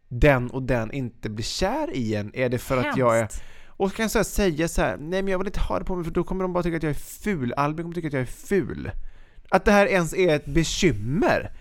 den 0.09 0.51
och 0.51 0.63
den 0.63 0.93
inte 0.93 1.31
blir 1.31 1.45
kär 1.45 1.97
i 1.97 2.15
en. 2.15 2.31
Är 2.35 2.49
det 2.49 2.59
för 2.59 2.77
att 2.77 2.97
jag 2.97 3.17
är... 3.17 3.21
Hemskt. 3.21 3.43
Och 3.67 3.91
så 3.91 3.97
kan 3.97 4.09
jag 4.15 4.27
säga 4.27 4.69
så 4.69 4.83
här, 4.83 4.97
nej 4.97 5.23
men 5.23 5.29
jag 5.29 5.39
vill 5.39 5.47
inte 5.47 5.61
ha 5.61 5.79
det 5.79 5.85
på 5.85 5.97
mig 5.97 6.05
för 6.05 6.11
då 6.11 6.25
kommer 6.25 6.45
de 6.45 6.53
bara 6.53 6.63
tycka 6.63 6.77
att 6.77 6.83
jag 6.83 6.91
är 6.91 6.95
ful. 6.95 7.53
Albin 7.53 7.85
kommer 7.85 7.95
tycka 7.95 8.07
att 8.07 8.13
jag 8.13 8.23
är 8.23 8.27
ful. 8.27 8.91
Att 9.49 9.65
det 9.65 9.73
här 9.73 9.87
ens 9.87 10.15
är 10.15 10.35
ett 10.37 10.47
bekymmer. 10.47 11.53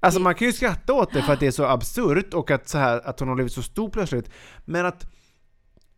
Alltså 0.00 0.20
man 0.20 0.34
kan 0.34 0.46
ju 0.46 0.52
skratta 0.52 0.92
åt 0.92 1.12
det 1.12 1.22
för 1.22 1.32
att 1.32 1.40
det 1.40 1.46
är 1.46 1.50
så 1.50 1.64
absurt 1.64 2.34
och 2.34 2.50
att, 2.50 2.68
så 2.68 2.78
här, 2.78 3.08
att 3.08 3.20
hon 3.20 3.28
har 3.28 3.34
blivit 3.34 3.52
så 3.52 3.62
stor 3.62 3.90
plötsligt. 3.90 4.30
Men 4.64 4.86
att, 4.86 5.06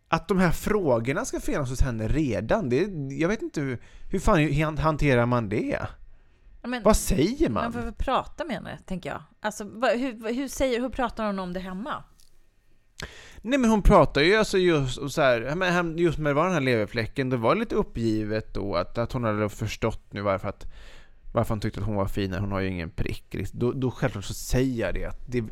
att 0.08 0.28
de 0.28 0.38
här 0.38 0.50
frågorna 0.50 1.24
ska 1.24 1.40
finnas 1.40 1.70
hos 1.70 1.80
henne 1.80 2.08
redan, 2.08 2.68
det, 2.68 2.88
jag 3.14 3.28
vet 3.28 3.42
inte 3.42 3.60
hur, 3.60 3.82
hur 4.10 4.18
fan 4.18 4.78
hanterar 4.78 5.26
man 5.26 5.48
det? 5.48 5.78
Men, 6.62 6.82
Vad 6.82 6.96
säger 6.96 7.48
man 7.48 7.64
man? 7.64 7.72
får 7.72 7.80
väl 7.80 7.92
prata 7.92 8.44
med 8.44 8.56
henne, 8.56 8.78
tänker 8.86 9.10
jag. 9.10 9.22
Alltså, 9.40 9.64
hur, 9.64 10.34
hur, 10.34 10.48
säger, 10.48 10.80
hur 10.80 10.88
pratar 10.88 11.26
hon 11.26 11.38
om 11.38 11.52
det 11.52 11.60
hemma? 11.60 12.04
Nej 13.42 13.58
men 13.58 13.70
hon 13.70 13.82
pratar 13.82 14.20
ju 14.20 14.36
alltså 14.36 14.58
just 14.58 15.12
så 15.12 15.22
här, 15.22 15.40
just 15.98 16.18
med 16.18 16.36
den 16.36 16.52
här 16.52 16.60
leverfläcken, 16.60 17.30
det 17.30 17.36
var 17.36 17.54
lite 17.54 17.74
uppgivet 17.74 18.54
då 18.54 18.74
att, 18.74 18.98
att 18.98 19.12
hon 19.12 19.24
hade 19.24 19.48
förstått 19.48 20.12
nu 20.12 20.20
varför 20.20 20.48
att 20.48 20.66
varför 21.34 21.48
han 21.48 21.60
tyckte 21.60 21.80
att 21.80 21.86
hon 21.86 21.96
var 21.96 22.06
finare, 22.06 22.40
hon 22.40 22.52
har 22.52 22.60
ju 22.60 22.68
ingen 22.68 22.90
prick. 22.90 23.36
Då, 23.52 23.72
då 23.72 23.90
självklart 23.90 24.24
så 24.24 24.34
säger 24.34 24.86
jag 24.86 24.94
det 24.94 25.04
att, 25.04 25.20
det, 25.26 25.44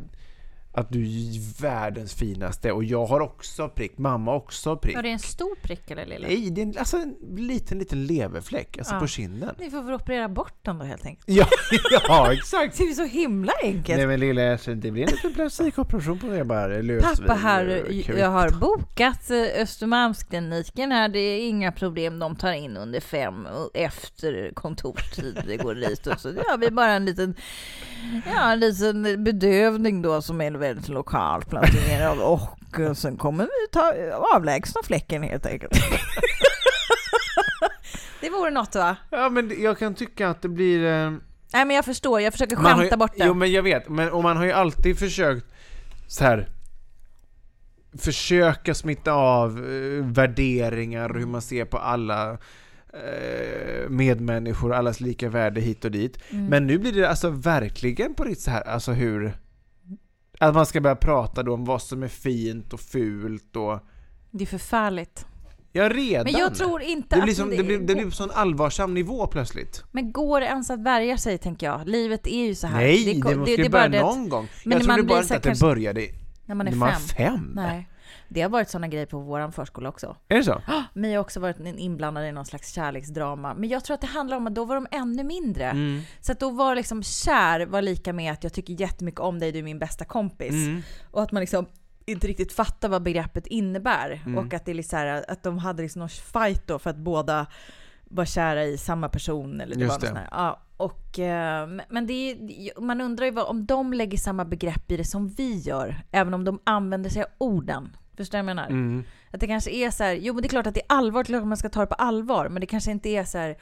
att 0.75 0.93
du 0.93 1.03
är 1.03 1.63
världens 1.63 2.15
finaste 2.15 2.73
och 2.73 2.85
jag 2.85 3.07
har 3.07 3.21
också 3.21 3.69
prick, 3.69 3.99
mamma 3.99 4.31
har 4.31 4.39
också 4.39 4.77
prick. 4.77 4.97
Var 4.97 5.03
det 5.03 5.09
en 5.09 5.19
stor 5.19 5.55
prick 5.63 5.91
eller 5.91 6.07
lilla? 6.07 6.29
Nej, 6.29 6.51
det 6.51 6.61
är 6.61 6.67
en, 6.67 6.75
alltså 6.79 6.97
en 6.97 7.17
liten, 7.37 7.79
liten 7.79 8.07
leverfläck, 8.07 8.79
alltså 8.79 8.95
Ja. 8.95 9.01
på 9.01 9.07
kinden. 9.07 9.55
Ni 9.59 9.71
får 9.71 9.83
väl 9.83 9.95
operera 9.95 10.29
bort 10.29 10.55
den 10.63 10.79
då 10.79 10.85
helt 10.85 11.07
enkelt. 11.07 11.25
Ja, 11.29 11.47
ja 12.09 12.33
exakt! 12.33 12.79
Det 12.79 12.85
är 12.85 12.93
så 12.95 13.05
himla 13.05 13.53
enkelt. 13.63 13.97
Nej 13.99 14.07
men 14.07 14.21
lilla, 14.21 14.53
alltså, 14.53 14.75
det 14.75 14.91
blir 14.91 15.03
en 15.03 15.11
liten 15.11 15.33
plastikoperation 15.35 16.19
på 16.19 16.27
det 16.27 16.45
bara, 16.45 16.67
lösvikt. 16.67 17.21
Pappa 17.21 17.35
här, 17.35 17.85
och 18.09 18.19
jag 18.19 18.31
har 18.31 18.51
bokat 18.51 19.31
eh, 19.31 19.63
Östermalmskliniken 19.63 20.93
här, 20.93 21.09
det 21.09 21.19
är 21.19 21.49
inga 21.49 21.73
problem, 21.73 22.19
de 22.19 22.37
tar 22.37 22.53
in 22.53 22.77
under 22.77 23.01
fem 23.01 23.47
och 23.47 23.71
efter 23.75 24.53
kontorstid, 24.55 25.43
det 25.47 25.57
går 25.57 25.75
dit 25.75 26.07
och 26.07 26.21
så 26.21 26.29
gör 26.29 26.59
vi 26.59 26.71
bara 26.71 26.93
en 26.93 27.05
liten, 27.05 27.35
ja 28.27 28.53
en 28.53 28.61
liten 28.61 29.25
bedövning 29.25 30.03
då 30.03 30.23
som 30.23 30.41
är 30.41 30.62
väldigt 30.62 30.88
lokalt 30.88 31.51
planterad 31.51 32.18
och 32.18 32.96
sen 32.96 33.16
kommer 33.16 33.44
vi 33.44 33.68
ta, 33.72 33.94
avlägsna 34.35 34.81
fläcken 34.85 35.22
helt 35.22 35.46
enkelt. 35.46 35.72
Det 38.20 38.31
vore 38.31 38.51
något 38.51 38.75
va? 38.75 38.96
Ja 39.11 39.29
men 39.29 39.62
jag 39.62 39.79
kan 39.79 39.94
tycka 39.94 40.29
att 40.29 40.42
det 40.42 40.48
blir... 40.48 40.85
Eh, 40.85 41.11
Nej 41.53 41.64
men 41.64 41.77
jag 41.77 41.85
förstår, 41.85 42.20
jag 42.20 42.33
försöker 42.33 42.57
skämta 42.57 42.85
ju, 42.85 42.96
bort 42.96 43.12
det. 43.16 43.25
Jo 43.25 43.35
men 43.35 43.53
jag 43.53 43.62
vet, 43.62 43.88
men, 43.88 44.11
och 44.11 44.22
man 44.22 44.37
har 44.37 44.44
ju 44.44 44.53
alltid 44.53 44.98
försökt 44.98 45.46
så 46.09 46.25
här 46.25 46.48
försöka 47.98 48.75
smitta 48.75 49.12
av 49.12 49.59
eh, 49.59 50.05
värderingar 50.05 51.11
och 51.11 51.18
hur 51.18 51.27
man 51.27 51.42
ser 51.42 51.64
på 51.64 51.79
alla 51.79 52.38
eh, 52.92 53.88
medmänniskor, 53.88 54.72
allas 54.72 55.01
lika 55.01 55.29
värde 55.29 55.61
hit 55.61 55.85
och 55.85 55.90
dit. 55.90 56.18
Mm. 56.31 56.46
Men 56.46 56.66
nu 56.66 56.79
blir 56.79 56.92
det 56.92 57.09
alltså 57.09 57.31
verkligen 57.31 58.14
på 58.14 58.25
riktigt 58.25 58.44
så 58.44 58.51
här, 58.51 58.68
alltså 58.68 58.92
hur 58.92 59.33
att 60.49 60.55
man 60.55 60.67
ska 60.67 60.81
börja 60.81 60.97
prata 60.97 61.43
då 61.43 61.55
om 61.55 61.65
vad 61.65 61.83
som 61.83 62.03
är 62.03 62.09
fint 62.09 62.73
och 62.73 62.81
fult 62.81 63.57
och 63.57 63.79
Det 64.31 64.45
är 64.45 64.47
förfärligt. 64.47 65.27
Ja, 65.73 65.89
redan. 65.89 66.25
Men 66.33 66.41
jag 66.41 66.55
tror 66.55 66.83
inte 66.83 67.17
det 67.17 67.23
blir, 67.23 67.33
att 67.33 67.37
som, 67.37 67.51
det, 67.51 67.63
blir, 67.63 67.79
det 67.79 67.95
blir 67.95 68.05
på 68.05 68.11
sån 68.11 68.31
allvarsam 68.31 68.95
nivå 68.95 69.27
plötsligt. 69.27 69.85
Men 69.93 70.13
går 70.13 70.41
det 70.41 70.47
ens 70.47 70.71
att 70.71 70.81
värja 70.81 71.19
sig, 71.19 71.39
tänker 71.39 71.67
jag? 71.67 71.89
Livet 71.89 72.27
är 72.27 72.45
ju 72.47 72.55
så 72.55 72.67
här. 72.67 72.77
Nej, 72.81 73.05
det, 73.15 73.21
ko- 73.21 73.37
måste 73.39 73.51
ju 73.53 73.65
är 73.65 73.69
bara 73.71 73.89
börja 73.89 73.89
det 74.03 74.09
att 74.09 74.17
någon 74.17 74.29
gång. 74.29 74.49
men 74.65 74.79
jag 74.79 74.87
man 74.87 74.97
trodde 74.97 75.09
bara 75.09 75.23
inte 75.23 75.37
att 75.37 75.43
det 75.43 75.61
började 75.61 76.07
När 76.47 76.55
man 76.55 76.67
är 76.67 76.71
när 76.71 76.79
man 76.79 76.93
fem. 76.93 77.01
var 77.33 77.37
fem. 77.37 77.53
Nej. 77.55 77.89
Det 78.29 78.42
har 78.42 78.48
varit 78.48 78.68
sådana 78.68 78.88
grejer 78.88 79.07
på 79.07 79.18
vår 79.18 79.51
förskola 79.51 79.88
också. 79.88 80.16
Är 80.29 80.37
det 80.37 80.44
så? 80.44 80.62
Mi 80.94 81.14
har 81.14 81.20
också 81.20 81.40
varit 81.40 81.57
inblandad 81.61 82.25
i 82.25 82.33
någon 82.33 82.46
slags 82.46 82.72
kärleksdrama. 82.72 83.55
Men 83.55 83.68
jag 83.68 83.85
tror 83.85 83.94
att 83.94 84.01
det 84.01 84.07
handlar 84.07 84.37
om 84.37 84.46
att 84.46 84.55
då 84.55 84.64
var 84.64 84.75
de 84.75 84.87
ännu 84.90 85.25
mindre. 85.25 85.64
Mm. 85.64 86.03
Så 86.20 86.33
att 86.33 86.40
då 86.40 86.51
var 86.51 86.75
liksom 86.75 87.03
kär 87.03 87.66
var 87.66 87.83
lika 87.83 88.12
med 88.12 88.33
att 88.33 88.44
jag 88.44 88.53
tycker 88.53 88.81
jättemycket 88.81 89.20
om 89.20 89.38
dig, 89.38 89.53
du 89.53 89.59
är 89.59 89.62
min 89.62 89.79
bästa 89.79 90.05
kompis. 90.05 90.53
Mm. 90.53 90.83
Och 91.11 91.22
att 91.22 91.33
man 91.33 91.40
liksom 91.40 91.66
inte 92.07 92.27
riktigt 92.27 92.53
fattar 92.53 92.88
vad 92.88 93.03
begreppet 93.03 93.46
innebär. 93.46 94.22
Mm. 94.27 94.38
Och 94.38 94.55
att 94.55 94.64
det 94.64 94.72
är 94.72 94.75
liksom 94.75 94.98
här, 94.98 95.25
att 95.29 95.42
de 95.42 95.59
hade 95.59 95.83
liksom 95.83 96.01
någon 96.01 96.09
fight 96.09 96.66
då 96.66 96.79
för 96.79 96.90
att 96.90 96.96
båda 96.96 97.46
var 98.05 98.25
kära 98.25 98.64
i 98.64 98.79
samma 98.79 99.09
person. 99.09 99.61
Eller 99.61 99.77
det 99.77 99.83
Just 99.83 100.03
var 100.03 100.14
det. 100.14 100.29
Ja, 100.31 100.62
och, 100.77 101.18
eh, 101.18 101.68
men 101.88 102.07
det 102.07 102.12
är, 102.12 102.81
man 102.81 103.01
undrar 103.01 103.27
ju 103.27 103.33
vad, 103.33 103.46
om 103.46 103.66
de 103.66 103.92
lägger 103.92 104.18
samma 104.18 104.44
begrepp 104.44 104.90
i 104.90 104.96
det 104.96 105.05
som 105.05 105.29
vi 105.29 105.59
gör. 105.59 106.03
Även 106.11 106.35
om 106.35 106.44
de 106.44 106.61
använder 106.64 107.11
sig 107.11 107.22
av 107.22 107.29
orden. 107.38 107.96
Förstår 108.16 108.38
du 108.38 108.42
vad 108.44 108.51
jag 108.51 108.57
menar? 108.57 108.68
Mm. 108.70 109.05
Att 109.31 109.40
det 109.40 109.46
kanske 109.46 109.70
är 109.70 109.90
så 109.90 110.05
här, 110.05 110.12
jo 110.14 110.35
men 110.35 110.42
det 110.42 110.46
är 110.46 110.51
klart 110.51 110.66
att 110.66 110.75
det 110.75 110.81
är 110.81 110.87
allvar, 110.96 111.25
klart 111.25 111.40
att 111.42 111.48
man 111.48 111.57
ska 111.57 111.68
ta 111.68 111.81
det 111.81 111.87
på 111.87 111.94
allvar, 111.94 112.48
men 112.48 112.61
det 112.61 112.66
kanske 112.66 112.90
inte 112.90 113.09
är 113.09 113.25
så 113.25 113.38
här, 113.38 113.57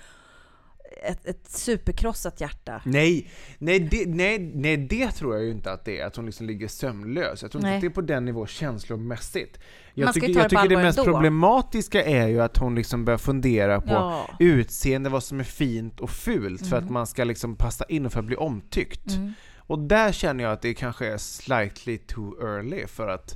ett, 1.06 1.26
ett 1.26 1.50
superkrossat 1.50 2.40
hjärta. 2.40 2.82
Nej, 2.84 3.30
nej 3.58 3.80
det, 3.80 4.04
nej, 4.08 4.38
nej, 4.54 4.76
det 4.76 5.10
tror 5.10 5.34
jag 5.34 5.44
ju 5.44 5.50
inte 5.50 5.72
att 5.72 5.84
det 5.84 6.00
är, 6.00 6.06
att 6.06 6.16
hon 6.16 6.26
liksom 6.26 6.46
ligger 6.46 6.68
sömnlös. 6.68 7.42
Jag 7.42 7.50
tror 7.50 7.64
inte 7.64 7.74
att 7.74 7.80
det 7.80 7.86
är 7.86 7.90
på 7.90 8.00
den 8.00 8.24
nivån 8.24 8.46
känslomässigt. 8.46 9.58
Jag 9.94 10.04
Man 10.04 10.12
ska 10.12 10.20
tycker, 10.20 10.34
ta 10.34 10.40
jag 10.40 10.50
det 10.50 10.56
tycker 10.62 10.76
det 10.76 10.82
mest 10.82 10.98
ändå. 10.98 11.12
problematiska 11.12 12.04
är 12.04 12.28
ju 12.28 12.40
att 12.42 12.56
hon 12.56 12.74
liksom 12.74 13.04
börjar 13.04 13.18
fundera 13.18 13.80
på 13.80 13.92
Ja. 13.92 14.26
utseende, 14.38 15.10
vad 15.10 15.22
som 15.22 15.40
är 15.40 15.44
fint 15.44 16.00
och 16.00 16.10
fult 16.10 16.60
för 16.66 16.76
Mm. 16.76 16.84
att 16.84 16.90
man 16.90 17.06
ska 17.06 17.24
liksom 17.24 17.56
passa 17.56 17.84
in 17.88 18.06
och 18.06 18.12
för 18.12 18.20
att 18.20 18.26
bli 18.26 18.36
omtyckt. 18.36 19.10
Och 19.56 19.78
där 19.78 20.12
känner 20.12 20.44
jag 20.44 20.52
att 20.52 20.62
det 20.62 20.74
kanske 20.74 21.06
är 21.06 21.18
slightly 21.18 21.98
too 21.98 22.42
early 22.42 22.86
för 22.86 23.08
att 23.08 23.34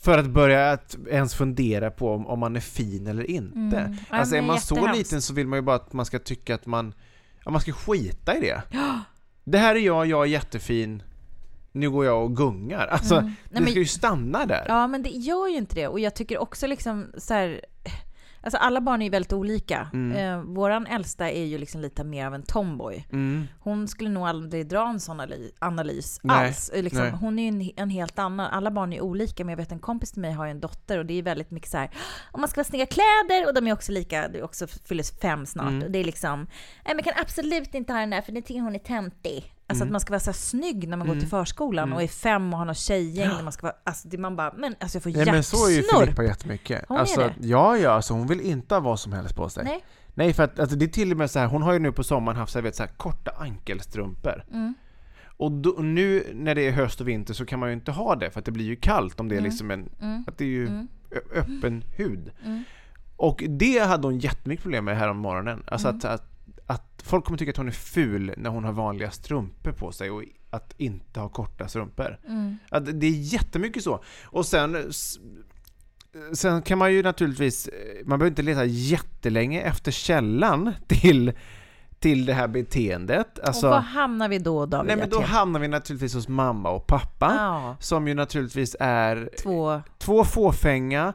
för 0.00 0.18
att 0.18 0.26
börja 0.26 0.70
att 0.72 0.96
ens 1.10 1.34
fundera 1.34 1.90
på 1.90 2.14
om, 2.14 2.26
om 2.26 2.38
man 2.38 2.56
är 2.56 2.60
fin 2.60 3.06
eller 3.06 3.30
inte. 3.30 3.76
Mm. 3.78 3.96
Alltså 4.08 4.34
är 4.36 4.40
men 4.40 4.46
man 4.46 4.60
så 4.60 4.92
liten 4.92 5.22
så 5.22 5.34
vill 5.34 5.46
man 5.46 5.56
ju 5.58 5.62
bara 5.62 5.76
att 5.76 5.92
man 5.92 6.06
ska 6.06 6.18
tycka 6.18 6.54
att 6.54 6.66
man, 6.66 6.94
ja, 7.44 7.50
man 7.50 7.60
ska 7.60 7.72
skita 7.72 8.36
i 8.36 8.40
det. 8.40 8.62
Det 9.44 9.58
här 9.58 9.74
är 9.74 9.80
jag, 9.80 10.06
jag 10.06 10.22
är 10.22 10.26
jättefin, 10.28 11.02
nu 11.72 11.90
går 11.90 12.04
jag 12.04 12.24
och 12.24 12.36
gungar. 12.36 12.86
Alltså, 12.86 13.14
Mm. 13.14 13.26
Nej, 13.26 13.34
det 13.50 13.60
men- 13.60 13.70
ska 13.70 13.78
ju 13.78 13.86
stanna 13.86 14.46
där. 14.46 14.64
Ja, 14.68 14.86
men 14.86 15.02
det 15.02 15.08
gör 15.10 15.48
ju 15.48 15.56
inte 15.56 15.74
det. 15.74 15.88
Och 15.88 16.00
jag 16.00 16.14
tycker 16.14 16.38
också 16.38 16.66
liksom 16.66 17.06
så 17.18 17.34
här... 17.34 17.60
Alltså 18.42 18.58
alla 18.58 18.80
barn 18.80 19.02
är 19.02 19.06
ju 19.06 19.10
väldigt 19.10 19.32
olika. 19.32 19.90
Mm. 19.92 20.16
Eh, 20.16 20.44
våran 20.54 20.86
äldsta 20.86 21.30
är 21.30 21.44
ju 21.44 21.58
liksom 21.58 21.80
lite 21.80 22.04
mer 22.04 22.26
av 22.26 22.34
en 22.34 22.42
tomboy. 22.42 23.06
Mm. 23.12 23.46
Hon 23.60 23.88
skulle 23.88 24.10
nog 24.10 24.28
aldrig 24.28 24.68
dra 24.68 24.88
en 24.88 25.00
sån 25.00 25.20
analys 25.58 26.20
Nej, 26.22 26.46
alls. 26.46 26.68
Eh, 26.68 26.82
Liksom, 26.82 27.02
nej. 27.02 27.12
hon 27.20 27.38
är 27.38 27.42
ju 27.42 27.48
en, 27.48 27.70
en 27.76 27.90
helt 27.90 28.18
annan, 28.18 28.46
alla 28.46 28.70
barn 28.70 28.92
är 28.92 29.00
olika, 29.00 29.44
men 29.44 29.50
jag 29.52 29.56
vet 29.56 29.72
en 29.72 29.78
kompis 29.78 30.12
till 30.12 30.22
mig 30.22 30.32
har 30.32 30.44
ju 30.44 30.50
en 30.50 30.60
dotter 30.60 30.98
och 30.98 31.06
det 31.06 31.14
är 31.18 31.22
väldigt 31.22 31.50
mycket 31.50 31.70
så 31.70 31.78
här, 31.78 31.90
om 32.32 32.40
man 32.40 32.48
ska 32.48 32.60
ha 32.60 32.64
snygga 32.64 32.86
kläder 32.86 33.46
och 33.46 33.54
de 33.54 33.66
är 33.66 33.72
också 33.72 33.92
lika, 33.92 34.28
det 34.28 34.38
är 34.38 34.42
också 34.42 34.66
fyller 34.66 35.20
fem 35.20 35.46
snart. 35.46 35.68
Mm. 35.68 35.82
Och 35.82 35.90
det 35.90 35.98
är 35.98 36.04
liksom, 36.04 36.46
nej 36.84 36.94
men 36.94 37.04
kan 37.04 37.12
absolut 37.16 37.74
inte 37.74 37.92
ha 37.92 38.00
den 38.00 38.10
där 38.10 38.20
för 38.20 38.32
det 38.32 38.42
tycker 38.42 38.60
hon 38.60 38.74
är 38.74 38.78
töntig. 38.78 39.52
Alltså 39.70 39.82
Mm. 39.84 39.88
att 39.88 39.92
man 39.92 40.00
ska 40.00 40.10
vara 40.12 40.20
så 40.20 40.30
här 40.30 40.36
snygg 40.36 40.88
när 40.88 40.96
man 40.96 41.06
går 41.08 41.14
till 41.14 41.28
förskolan 41.28 41.92
och 41.92 42.02
är 42.02 42.08
fem 42.08 42.52
och 42.52 42.58
har 42.58 42.66
något 42.66 42.76
tjejgäng. 42.78 43.28
När 43.28 43.42
man 43.42 43.52
ska 43.52 43.66
vara, 43.66 43.76
alltså 43.84 44.08
det 44.08 44.18
man 44.18 44.36
bara, 44.36 44.52
men 44.56 44.74
alltså 44.80 44.96
jag 44.96 45.02
får 45.02 45.10
Nej 45.10 45.32
men 45.32 45.42
så 45.44 45.66
är 45.66 45.70
ju. 45.70 45.82
Filippa 45.82 46.24
jättemycket. 46.24 46.84
Hon 46.88 46.96
är 46.96 47.00
alltså, 47.00 47.20
det? 47.20 47.34
Ja, 47.40 47.76
ja, 47.76 47.90
alltså 47.90 48.14
hon 48.14 48.26
vill 48.26 48.40
inte 48.40 48.74
ha 48.74 48.80
vad 48.80 49.00
som 49.00 49.12
helst 49.12 49.36
på 49.36 49.48
sig. 49.48 49.64
Nej. 49.64 49.84
Nej, 50.14 50.32
för 50.32 50.42
att 50.42 50.58
alltså, 50.60 50.76
det 50.76 50.84
är 50.84 50.88
till 50.88 51.12
och 51.12 51.18
med 51.18 51.30
så 51.30 51.38
här, 51.38 51.46
hon 51.46 51.62
har 51.62 51.72
ju 51.72 51.78
nu 51.78 51.92
på 51.92 52.04
sommaren 52.04 52.38
haft 52.38 52.52
så 52.52 52.58
här, 52.58 52.62
vet, 52.62 52.76
så 52.76 52.82
här, 52.82 52.90
korta 52.96 53.30
ankelstrumpor. 53.38 54.44
Mm. 54.52 54.74
Och 55.36 55.52
då, 55.52 55.70
nu 55.78 56.24
när 56.34 56.54
det 56.54 56.68
är 56.68 56.72
höst 56.72 57.00
och 57.00 57.08
vinter 57.08 57.34
så 57.34 57.46
kan 57.46 57.58
man 57.58 57.68
ju 57.68 57.72
inte 57.74 57.90
ha 57.92 58.14
det 58.14 58.30
för 58.30 58.38
att 58.38 58.44
det 58.44 58.52
blir 58.52 58.64
ju 58.64 58.76
kallt 58.76 59.20
om 59.20 59.28
det 59.28 59.34
är 59.34 59.38
Mm. 59.38 59.50
liksom 59.50 59.70
en, 59.70 59.88
att 60.26 60.38
det 60.38 60.44
är 60.44 60.48
ju 60.48 60.86
öppen 61.34 61.84
hud. 61.96 62.30
Och 63.16 63.44
det 63.48 63.78
hade 63.78 64.06
hon 64.06 64.18
jättemycket 64.18 64.62
problem 64.62 64.84
med 64.84 64.96
här 64.98 65.08
om 65.08 65.16
morgonen. 65.16 65.62
Alltså 65.66 65.88
Mm. 65.88 65.98
att, 65.98 66.04
att, 66.04 66.37
att 66.68 67.02
folk 67.04 67.24
kommer 67.24 67.38
tycka 67.38 67.50
att 67.50 67.56
hon 67.56 67.68
är 67.68 67.72
ful 67.72 68.34
när 68.36 68.50
hon 68.50 68.64
har 68.64 68.72
vanliga 68.72 69.10
strumpor 69.10 69.72
på 69.72 69.92
sig 69.92 70.10
och 70.10 70.22
att 70.50 70.74
inte 70.76 71.20
ha 71.20 71.28
korta 71.28 71.68
strumpor. 71.68 72.18
Mm. 72.26 72.58
Att 72.70 73.00
det 73.00 73.06
är 73.06 73.10
jättemycket 73.10 73.82
så. 73.82 74.02
Och 74.24 74.46
sen 74.46 74.92
Sen 76.32 76.62
kan 76.62 76.78
man 76.78 76.92
ju 76.92 77.02
naturligtvis, 77.02 77.68
man 78.04 78.18
behöver 78.18 78.30
inte 78.30 78.42
leta 78.42 78.64
jättelänge 78.64 79.60
efter 79.60 79.92
källan 79.92 80.72
till, 80.86 81.32
till 81.98 82.26
det 82.26 82.34
här 82.34 82.48
beteendet. 82.48 83.38
Alltså, 83.38 83.66
och 83.66 83.72
var 83.72 83.80
hamnar 83.80 84.28
vi 84.28 84.38
då 84.38 84.66
David 84.66 84.86
nej 84.86 84.96
men 84.96 85.10
då 85.10 85.20
hamnar 85.20 85.60
vi 85.60 85.68
naturligtvis 85.68 86.14
hos 86.14 86.28
mamma 86.28 86.70
och 86.70 86.86
pappa. 86.86 87.34
Ja, 87.38 87.76
Som 87.80 88.08
ju 88.08 88.14
naturligtvis 88.14 88.76
är 88.80 89.30
två 89.42 89.80
två 89.98 90.24
fåfänga, 90.24 91.12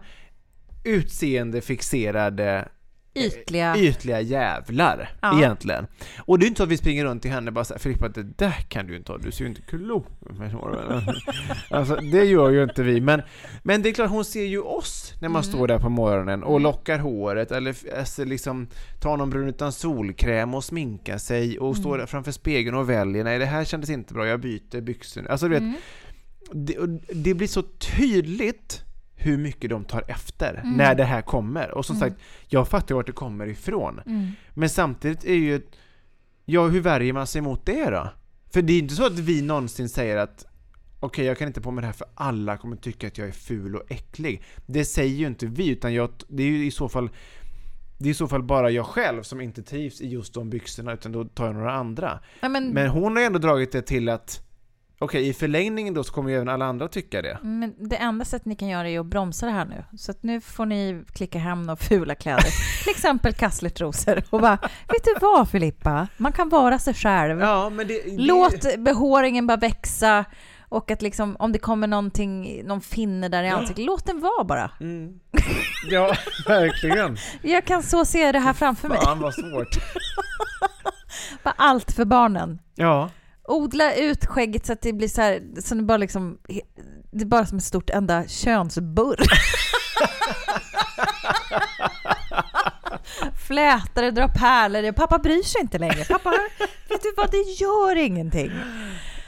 utseendefixerade 0.83 2.67
ytliga... 3.15 3.77
ytliga 3.77 4.21
jävlar 4.21 5.09
Ja. 5.21 5.37
egentligen. 5.37 5.87
Och 6.19 6.39
det 6.39 6.45
är 6.45 6.47
inte 6.47 6.57
så 6.57 6.63
att 6.63 6.69
vi 6.69 6.77
springer 6.77 7.05
runt 7.05 7.21
till 7.21 7.31
henne 7.31 7.49
och 7.49 7.53
bara 7.53 7.65
säger 7.65 7.79
Filippa 7.79 8.09
det 8.09 8.23
där 8.23 8.65
kan 8.67 8.87
du 8.87 8.95
inte 8.95 9.11
ha, 9.11 9.17
du 9.19 9.31
ser 9.31 9.43
ju 9.43 9.49
inte 9.49 9.61
klo 9.61 10.05
Alltså 11.69 11.95
det 11.95 12.23
gör 12.25 12.49
ju 12.49 12.63
inte 12.63 12.83
vi, 12.83 13.01
men, 13.01 13.21
men 13.63 13.81
det 13.81 13.89
är 13.89 13.93
klart 13.93 14.09
hon 14.09 14.25
ser 14.25 14.45
ju 14.45 14.61
oss 14.61 15.13
när 15.21 15.29
man 15.29 15.43
står 15.43 15.67
där 15.67 15.79
på 15.79 15.89
morgonen 15.89 16.43
och 16.43 16.61
lockar 16.61 16.99
håret 16.99 17.51
eller 17.51 17.75
alltså 17.99 18.23
liksom 18.23 18.67
tar 19.01 19.17
någon 19.17 19.29
brun 19.29 19.47
utan 19.49 19.71
solkräm 19.71 20.53
och 20.53 20.63
sminkar 20.63 21.17
sig 21.17 21.59
och 21.59 21.77
står 21.77 21.97
där 21.97 22.05
framför 22.05 22.31
spegeln 22.31 22.77
och 22.77 22.89
väljer, 22.89 23.23
nej 23.23 23.39
det 23.39 23.45
här 23.45 23.65
kändes 23.65 23.89
inte 23.89 24.13
bra, 24.13 24.27
jag 24.27 24.39
byter 24.39 24.81
byxor. 24.81 25.27
Alltså 25.27 25.47
du 25.47 25.59
vet, 25.59 25.75
det, 26.51 26.77
och 26.77 26.89
det 27.13 27.33
blir 27.33 27.47
så 27.47 27.61
tydligt 27.61 28.83
hur 29.23 29.37
mycket 29.37 29.69
de 29.69 29.83
tar 29.83 30.03
efter 30.07 30.61
när 30.63 30.95
det 30.95 31.03
här 31.03 31.21
kommer. 31.21 31.71
Och 31.71 31.85
som 31.85 31.95
sagt, 31.95 32.15
jag 32.47 32.67
fattar 32.67 32.95
vart 32.95 33.05
det 33.05 33.11
kommer 33.11 33.47
ifrån. 33.47 34.01
Men 34.53 34.69
samtidigt 34.69 35.23
är 35.23 35.35
ju, 35.35 35.61
ja 36.45 36.67
hur 36.67 36.81
värjer 36.81 37.13
man 37.13 37.27
sig 37.27 37.41
mot 37.41 37.65
det 37.65 37.89
då? 37.89 38.09
För 38.53 38.61
det 38.61 38.73
är 38.73 38.79
inte 38.79 38.95
så 38.95 39.05
att 39.05 39.19
vi 39.19 39.41
någonsin 39.41 39.89
säger 39.89 40.17
att 40.17 40.45
okej, 40.99 41.25
jag 41.25 41.37
kan 41.37 41.47
inte 41.47 41.61
på 41.61 41.71
mig 41.71 41.81
det 41.81 41.85
här 41.85 41.93
för 41.93 42.07
alla 42.15 42.57
kommer 42.57 42.75
tycka 42.75 43.07
att 43.07 43.17
jag 43.17 43.27
är 43.27 43.31
ful 43.31 43.75
och 43.75 43.91
äcklig. 43.91 44.43
Det 44.65 44.85
säger 44.85 45.15
ju 45.15 45.27
inte 45.27 45.45
vi, 45.45 45.69
utan 45.69 45.93
jag, 45.93 46.09
det 46.27 46.43
är 46.43 46.47
ju 46.47 46.65
i 46.65 46.71
så 46.71 46.89
fall 46.89 47.09
det 47.97 48.09
är 48.09 48.11
i 48.11 48.13
så 48.13 48.27
fall 48.27 48.43
bara 48.43 48.69
jag 48.69 48.85
själv 48.85 49.23
som 49.23 49.41
inte 49.41 49.63
trivs 49.63 50.01
i 50.01 50.07
just 50.07 50.33
de 50.33 50.49
byxorna, 50.49 50.93
utan 50.93 51.11
då 51.11 51.25
tar 51.25 51.45
jag 51.45 51.55
några 51.55 51.73
andra. 51.73 52.19
Nej, 52.41 52.51
men, 52.51 52.69
Men 52.69 52.87
hon 52.87 53.15
har 53.15 53.23
ändå 53.23 53.39
dragit 53.39 53.71
det 53.71 53.81
till 53.81 54.09
att 54.09 54.41
Okej, 54.99 55.27
i 55.27 55.33
förlängningen 55.33 55.93
då 55.93 56.03
så 56.03 56.13
kommer 56.13 56.29
ju 56.29 56.35
även 56.35 56.49
alla 56.49 56.65
andra 56.65 56.87
tycka 56.87 57.21
det. 57.21 57.37
men 57.41 57.75
det 57.77 57.95
enda 57.95 58.25
sättet 58.25 58.45
ni 58.45 58.55
kan 58.55 58.67
göra 58.67 58.89
är 58.89 58.99
att 58.99 59.05
bromsa 59.05 59.45
det 59.45 59.51
här 59.51 59.65
nu. 59.65 59.83
Så 59.97 60.11
att 60.11 60.23
nu 60.23 60.41
får 60.41 60.65
ni 60.65 61.03
klicka 61.13 61.39
hem 61.39 61.61
några 61.61 61.75
fula 61.75 62.15
kläder. 62.15 62.83
Till 62.83 62.91
exempel 62.91 63.33
kasslertrosor. 63.33 64.23
Och 64.29 64.41
bara, 64.41 64.57
vet 64.87 65.03
du 65.03 65.15
vad 65.21 65.49
Filippa? 65.49 66.07
Man 66.17 66.31
kan 66.31 66.49
vara 66.49 66.79
sig 66.79 66.93
själv. 66.93 67.39
Ja, 67.39 67.69
men 67.69 67.87
det... 67.87 67.93
det 67.93 68.21
Låt 68.21 68.77
behåringen 68.77 69.47
bara 69.47 69.57
växa. 69.57 70.25
Och 70.69 70.91
att 70.91 71.01
liksom, 71.01 71.35
om 71.39 71.51
det 71.51 71.59
kommer 71.59 71.87
någonting, 71.87 72.63
någon 72.65 72.81
finne 72.81 73.29
där 73.29 73.43
i 73.43 73.49
ansiktet, 73.49 73.85
låt 73.85 74.05
den 74.05 74.19
vara 74.19 74.43
bara. 74.43 74.71
Mm. 74.79 75.19
Ja, 75.89 76.15
verkligen. 76.47 77.17
Jag 77.41 77.65
kan 77.65 77.83
så 77.83 78.05
se 78.05 78.31
det 78.31 78.39
här 78.39 78.53
framför 78.53 78.89
mig. 78.89 78.97
Fan 79.01 79.19
vad 79.19 79.33
svårt. 79.33 79.77
Bara 81.43 81.53
allt 81.57 81.91
för 81.91 82.05
barnen. 82.05 82.59
Ja. 82.75 83.09
Odla 83.47 83.95
ut 83.95 84.25
skägget 84.25 84.65
så 84.65 84.73
att 84.73 84.81
det 84.81 84.93
blir 84.93 85.07
så 85.07 85.21
här, 85.21 85.41
så 85.61 85.75
det 85.75 85.83
bara 85.83 85.97
liksom, 85.97 86.37
det 87.11 87.21
är 87.21 87.25
bara 87.25 87.45
som 87.45 87.57
ett 87.57 87.63
stort 87.63 87.89
enda 87.89 88.27
könsburr. 88.27 89.17
Flätare, 93.47 94.11
dra 94.11 94.27
pärlor. 94.27 94.91
Pappa 94.91 95.17
bryr 95.17 95.43
sig 95.43 95.61
inte 95.61 95.77
längre. 95.77 96.05
Pappa, 96.05 96.33
vet 96.89 97.03
du 97.03 97.13
vad, 97.17 97.31
det 97.31 97.37
gör 97.37 97.95
ingenting. 97.95 98.51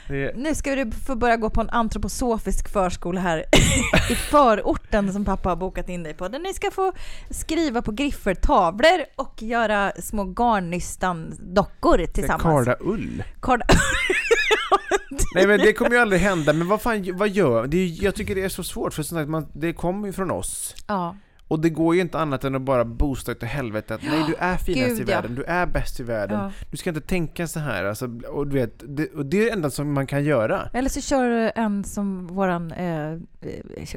Det, 0.08 0.36
Nu 0.36 0.54
ska 0.54 0.74
du 0.74 0.90
få 0.90 1.14
börja 1.16 1.36
gå 1.36 1.50
på 1.50 1.60
en 1.60 1.70
antroposofisk 1.70 2.68
förskola 2.68 3.20
här 3.20 3.38
i 4.10 4.14
förorten 4.14 5.12
som 5.12 5.24
pappa 5.24 5.48
har 5.48 5.56
bokat 5.56 5.88
in 5.88 6.02
dig 6.02 6.14
på. 6.14 6.28
Där 6.28 6.38
ni 6.38 6.54
ska 6.54 6.70
få 6.70 6.92
skriva 7.30 7.82
på 7.82 7.92
griffertavlor 7.92 9.04
och 9.16 9.42
göra 9.42 9.92
små 9.92 10.24
garnnystan-dockor 10.24 12.06
tillsammans. 12.06 12.42
Karda 12.42 12.76
ull. 12.80 13.24
Karda. 13.40 13.66
Nej 15.34 15.46
men 15.46 15.58
det 15.60 15.72
kommer 15.72 15.90
ju 15.90 15.98
aldrig 15.98 16.20
hända, 16.20 16.52
men 16.52 16.68
vad 16.68 16.80
fan, 16.80 17.16
vad 17.16 17.28
gör... 17.28 17.66
Det 17.66 17.76
är, 17.76 18.04
jag 18.04 18.14
tycker 18.14 18.34
det 18.34 18.44
är 18.44 18.48
så 18.48 18.64
svårt, 18.64 18.94
för 18.94 19.02
som 19.02 19.18
sagt, 19.18 19.28
man, 19.28 19.46
det 19.52 19.72
kommer 19.72 20.06
ju 20.06 20.12
från 20.12 20.30
oss. 20.30 20.74
Ja. 20.86 21.16
Och 21.48 21.60
det 21.60 21.70
går 21.70 21.94
ju 21.94 22.00
inte 22.00 22.18
annat 22.18 22.44
än 22.44 22.54
att 22.54 22.62
bara 22.62 22.84
boosta 22.84 23.32
utav 23.32 23.48
helvete 23.48 23.94
att 23.94 24.02
nej 24.02 24.24
du 24.28 24.34
är 24.34 24.56
finast 24.56 24.88
Gud, 24.98 25.08
i 25.08 25.12
ja. 25.12 25.16
världen, 25.16 25.34
du 25.34 25.44
är 25.44 25.66
bäst 25.66 26.00
i 26.00 26.02
världen, 26.02 26.38
Ja. 26.40 26.52
du 26.70 26.76
ska 26.76 26.90
inte 26.90 27.00
tänka 27.00 27.46
så 27.46 27.60
här 27.60 27.84
alltså, 27.84 28.10
och 28.28 28.46
du 28.46 28.54
vet, 28.54 28.82
det, 28.96 29.08
och 29.14 29.26
det 29.26 29.38
är 29.40 29.44
det 29.44 29.50
enda 29.50 29.70
som 29.70 29.92
man 29.92 30.06
kan 30.06 30.24
göra. 30.24 30.70
Eller 30.72 30.88
så 30.88 31.00
kör 31.00 31.28
du 31.28 31.52
en 31.54 31.84
som 31.84 32.26
våran 32.26 32.72
eh, 32.72 33.12
eh, 33.12 33.18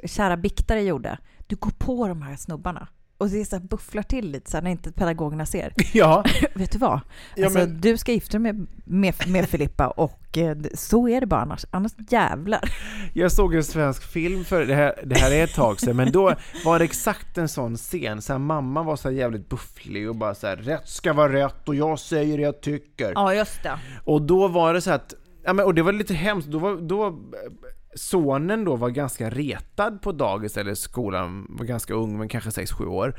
kära 0.06 0.38
biktare 0.38 0.82
gjorde. 0.82 1.18
Du 1.48 1.56
går 1.56 1.72
på 1.78 2.08
de 2.08 2.22
här 2.22 2.36
snubbarna 2.36 2.88
och 3.19 3.29
det 3.29 3.41
är 3.41 3.45
så 3.45 3.55
här 3.55 3.63
bufflar 3.63 4.03
till 4.03 4.32
lite 4.32 4.51
så 4.51 4.58
här 4.58 4.62
när 4.62 4.71
inte 4.71 4.91
pedagogerna 4.91 5.45
ser. 5.45 5.73
Ja, 5.93 6.23
Vet 6.53 6.71
du 6.71 6.77
vad? 6.77 6.99
Ja, 7.36 7.45
alltså, 7.45 7.60
men- 7.60 7.82
Du 7.82 7.97
ska 7.97 8.12
gifta 8.12 8.32
dig 8.32 8.39
med, 8.53 8.67
med, 8.86 9.13
med 9.27 9.49
Filippa 9.49 9.88
och 9.88 10.38
eh, 10.38 10.58
så 10.73 11.10
är 11.10 11.21
det 11.21 11.27
bara 11.27 11.41
annars. 11.41 11.65
Annars 11.71 11.91
jävlar. 12.10 12.62
jag 13.13 13.32
såg 13.32 13.55
en 13.55 13.63
svensk 13.63 14.03
film 14.03 14.43
för 14.45 14.65
det 14.65 14.75
här, 14.75 15.03
det 15.05 15.17
här 15.17 15.32
är 15.32 15.43
ett 15.43 15.53
tag 15.53 15.79
sedan, 15.79 15.95
men 15.95 16.12
då 16.12 16.34
var 16.65 16.79
det 16.79 16.86
exakt 16.86 17.38
en 17.38 17.49
sån 17.49 17.77
scen, 17.77 18.21
så 18.21 18.34
här, 18.34 18.39
mamma 18.39 18.84
var 18.84 18.95
så 18.95 19.12
jävligt 19.12 19.49
bufflig 19.49 20.10
och 20.10 20.15
bara 20.15 20.36
så 20.36 20.47
här, 20.47 20.58
rätt 20.58 20.89
ska 20.89 21.13
vara 21.13 21.34
rätt 21.34 21.67
och 21.69 21.75
jag 21.75 21.99
säger 21.99 22.38
det 22.38 22.43
jag 22.43 22.62
tycker. 22.62 23.12
Ja, 23.15 23.34
just 23.34 23.63
det. 23.63 23.79
Och 24.03 24.21
då 24.21 24.47
var 24.47 24.73
det 24.73 24.82
så 24.82 24.91
att, 24.91 25.13
ja 25.43 25.53
men 25.53 25.65
och 25.65 25.73
det 25.73 25.82
var 25.82 25.91
lite 25.93 26.13
hemskt, 26.13 26.47
då 26.47 26.60
var, 26.60 26.75
då 26.75 27.19
Sonen 27.95 28.65
då 28.65 28.75
var 28.75 28.89
ganska 28.89 29.30
retad 29.30 30.02
på 30.02 30.12
dagis 30.12 30.58
eller 30.58 30.73
skolan, 30.73 31.45
var 31.49 31.65
ganska 31.65 31.93
ung 31.93 32.17
men 32.17 32.28
kanske 32.28 32.49
6-7 32.49 32.86
år. 32.86 33.15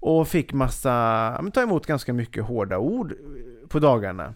Och 0.00 0.28
fick 0.28 0.52
massa, 0.52 1.38
men 1.42 1.52
ta 1.52 1.62
emot 1.62 1.86
ganska 1.86 2.12
mycket 2.12 2.44
hårda 2.44 2.78
ord 2.78 3.12
eh, 3.12 3.68
på 3.68 3.78
dagarna. 3.78 4.34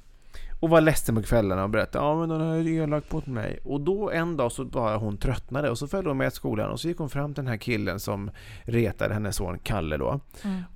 Och 0.60 0.70
var 0.70 0.80
ledsen 0.80 1.14
på 1.14 1.22
kvällarna 1.22 1.62
och 1.62 1.70
berättade 1.70 2.04
ja 2.04 2.20
men 2.20 2.28
den 2.28 2.40
är 2.40 2.68
elak 2.68 3.12
mot 3.12 3.26
mig. 3.26 3.58
Och 3.64 3.80
då 3.80 4.10
en 4.10 4.36
dag 4.36 4.52
så 4.52 4.64
bara 4.64 4.96
hon 4.96 5.16
tröttnade 5.16 5.70
och 5.70 5.78
så 5.78 5.88
följde 5.88 6.10
hon 6.10 6.16
med 6.16 6.30
till 6.30 6.36
skolan 6.36 6.70
och 6.70 6.80
så 6.80 6.88
gick 6.88 6.98
hon 6.98 7.10
fram 7.10 7.34
till 7.34 7.44
den 7.44 7.50
här 7.50 7.56
killen 7.56 8.00
som 8.00 8.30
retade 8.62 9.14
hennes 9.14 9.36
son 9.36 9.58
Kalle 9.58 9.96
då. 9.96 10.20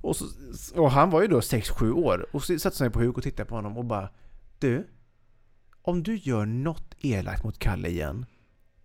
Och, 0.01 0.15
så, 0.15 0.25
och 0.75 0.91
han 0.91 1.09
var 1.09 1.21
ju 1.21 1.27
då 1.27 1.39
6-7 1.39 1.91
år 1.91 2.25
och 2.31 2.43
så 2.43 2.59
satte 2.59 2.75
sig 2.77 2.89
på 2.89 2.99
huk 2.99 3.17
och 3.17 3.23
tittade 3.23 3.49
på 3.49 3.55
honom 3.55 3.77
och 3.77 3.85
bara 3.85 4.09
Du, 4.59 4.87
om 5.81 6.03
du 6.03 6.15
gör 6.15 6.45
något 6.45 6.95
elakt 6.99 7.43
mot 7.43 7.59
Kalle 7.59 7.87
igen, 7.87 8.25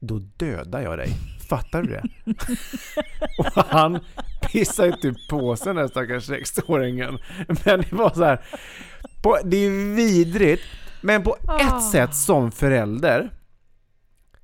då 0.02 0.18
dödar 0.18 0.80
jag 0.80 0.98
dig. 0.98 1.08
Fattar 1.48 1.82
du 1.82 1.88
det? 1.88 2.02
och 3.38 3.64
han 3.68 3.98
pissade 4.52 4.88
ju 4.88 4.94
typ 4.94 5.28
på 5.28 5.56
sig 5.56 5.66
den 5.66 5.76
där 5.76 5.88
stackars 5.88 6.24
sexåringen. 6.24 7.18
Men 7.64 7.80
det 7.80 7.92
var 7.92 8.10
så 8.10 8.24
här, 8.24 8.40
på, 9.22 9.38
det 9.44 9.56
är 9.56 9.94
vidrigt, 9.94 10.62
men 11.00 11.22
på 11.22 11.36
ett 11.60 11.82
sätt 11.82 12.14
som 12.14 12.52
förälder 12.52 13.30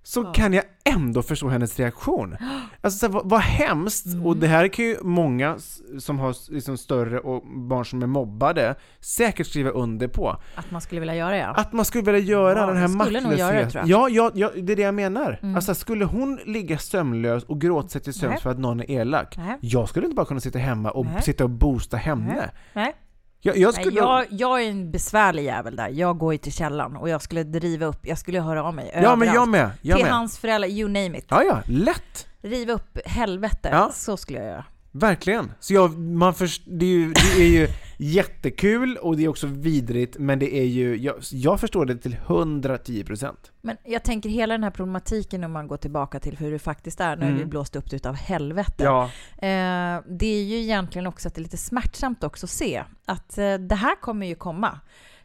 så 0.09 0.25
kan 0.25 0.53
jag 0.53 0.65
ändå 0.85 1.23
förstå 1.23 1.49
hennes 1.49 1.79
reaktion. 1.79 2.37
Alltså 2.81 2.99
så 2.99 3.07
här, 3.07 3.13
vad, 3.13 3.31
vad 3.31 3.41
hemskt, 3.41 4.07
och 4.25 4.37
det 4.37 4.47
här 4.47 4.69
kan 4.69 4.85
ju 4.85 4.97
många 5.03 5.59
som 5.99 6.19
har 6.19 6.53
liksom 6.53 6.79
större 6.79 7.19
och 7.21 7.43
barn 7.47 7.85
som 7.85 8.03
är 8.03 8.07
mobbade 8.07 8.75
säkert 9.01 9.47
skriva 9.47 9.71
under 9.71 10.09
på. 10.09 10.37
Att 10.55 10.71
man 10.71 10.81
skulle 10.81 11.01
vilja 11.01 11.15
göra 11.15 11.31
det 11.31 11.37
ja. 11.39 11.55
Att 11.57 11.73
man 11.73 11.85
skulle 11.85 12.13
vilja 12.13 12.21
göra 12.21 12.59
Ja, 12.59 12.67
den 12.67 12.77
här 12.77 12.83
jag 12.83 13.03
skulle 13.03 13.21
nog 13.21 13.35
göra 13.35 13.53
det, 13.53 13.63
maktlösheten. 13.63 13.71
tror 13.89 14.01
jag. 14.01 14.11
Ja, 14.11 14.31
ja, 14.35 14.51
ja, 14.55 14.63
det 14.63 14.73
är 14.73 14.77
det 14.77 14.83
jag 14.83 14.95
menar. 14.95 15.39
Mm. 15.43 15.57
Alltså 15.57 15.75
skulle 15.75 16.05
hon 16.05 16.39
ligga 16.45 16.79
sömnlös 16.79 17.45
och 17.45 17.61
gråta 17.61 17.89
sig 17.89 18.01
till 18.01 18.15
sömns 18.15 18.43
för 18.43 18.51
att 18.51 18.59
någon 18.59 18.81
är 18.81 18.91
elak, 18.91 19.35
Nej. 19.39 19.59
jag 19.61 19.89
skulle 19.89 20.07
inte 20.07 20.17
bara 20.17 20.27
kunna 20.27 20.41
sitta 20.41 20.59
hemma 20.59 20.91
och 20.91 21.07
Nej. 21.07 21.23
sitta 21.23 21.45
och 21.45 21.51
boosta 21.51 21.97
henne. 21.97 22.51
Nej. 22.73 22.95
Jag, 23.41 23.57
jag 23.57 23.75
Nej, 23.75 23.85
skulle... 23.85 24.01
jag, 24.01 24.27
jag 24.31 24.63
är 24.63 24.71
en 24.71 24.91
besvärlig 24.91 25.45
jävel 25.45 25.77
där. 25.77 25.89
Jag 25.89 26.19
går 26.19 26.33
ju 26.33 26.39
till 26.39 26.53
källan 26.53 26.97
och 26.97 27.09
jag 27.09 27.23
skulle 27.23 27.45
driva 27.45 27.87
upp, 27.87 28.07
jag 28.07 28.19
skulle 28.19 28.41
höra 28.41 28.63
av 28.65 28.75
mig 28.75 28.91
ja, 28.95 29.17
men 29.17 29.27
jag 29.29 29.35
överallt. 29.35 29.51
med. 29.51 29.71
Jag 29.83 29.97
Till 29.97 30.05
med. 30.07 30.15
hans 30.15 30.39
föräldrar, 30.39 30.69
you 30.69 30.89
name 30.89 31.19
it. 31.19 31.27
Ja, 31.29 31.43
ja, 31.43 31.63
lätt. 31.67 32.27
Riva 32.43 32.73
upp 32.73 32.99
helvete, 33.05 33.69
Ja. 33.73 33.91
så 33.95 34.17
skulle 34.17 34.39
jag 34.39 34.47
göra. 34.49 34.65
Verkligen. 34.93 35.53
Så 35.61 35.75
jag, 35.75 35.99
man 35.99 36.35
först, 36.35 36.63
det, 36.67 36.85
är 36.87 36.91
ju, 36.91 37.13
det 37.13 37.43
är 37.43 37.49
ju 37.49 37.69
jättekul 38.01 38.97
och 38.97 39.17
det 39.17 39.25
är 39.25 39.29
också 39.29 39.47
vidrigt, 39.47 40.17
men 40.19 40.39
det 40.39 40.55
är 40.55 40.65
ju, 40.65 40.97
jag, 40.97 41.17
jag 41.33 41.61
förstår 41.61 41.87
det 41.87 41.97
till 41.97 42.17
110%. 42.27 43.35
Men 43.61 43.77
jag 43.85 44.03
tänker 44.03 44.29
hela 44.29 44.55
den 44.55 44.65
här 44.65 44.71
problematiken 44.71 45.45
om 45.45 45.53
man 45.53 45.69
går 45.69 45.77
tillbaka 45.77 46.21
till 46.21 46.37
hur 46.37 46.53
det 46.53 46.59
faktiskt 46.59 47.01
är, 47.01 47.17
när 47.17 47.27
Mm. 47.27 47.39
det 47.39 47.47
blåst 47.47 47.77
upp 47.77 47.91
det 47.91 47.97
utav 47.97 48.15
helvete. 48.15 48.85
Ja. 48.85 49.05
Eh, 49.37 50.03
det 50.09 50.27
är 50.27 50.43
ju 50.45 50.57
egentligen 50.57 51.07
också 51.07 51.29
att 51.29 51.35
det 51.35 51.41
är 51.41 51.43
lite 51.43 51.57
smärtsamt 51.57 52.25
också 52.25 52.47
att 52.47 52.51
se 52.51 52.85
att 53.07 53.39
eh, 53.39 53.55
det 53.55 53.75
här 53.75 54.01
kommer 54.01 54.27
ju 54.27 54.35
komma. 54.35 54.81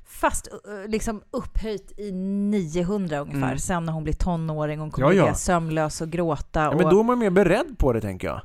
Fast 0.05 0.47
eh, 0.47 0.89
liksom 0.91 1.21
upphöjt 1.31 1.99
i 1.99 2.11
900 2.11 3.19
ungefär, 3.19 3.43
Mm. 3.47 3.57
sen 3.57 3.85
när 3.85 3.93
hon 3.93 4.03
blir 4.03 4.13
tonåring, 4.13 4.79
hon 4.79 4.91
kommer 4.91 5.07
Ja, 5.07 5.13
ja. 5.13 5.23
ligga 5.23 5.35
sömnlös 5.35 6.01
och 6.01 6.09
gråta. 6.09 6.59
ja, 6.61 6.69
och... 6.69 6.77
men 6.77 6.89
då 6.89 6.99
är 6.99 7.03
man 7.03 7.19
mer 7.19 7.29
beredd 7.29 7.77
på 7.77 7.93
det 7.93 8.01
tänker 8.01 8.27
jag. 8.27 8.41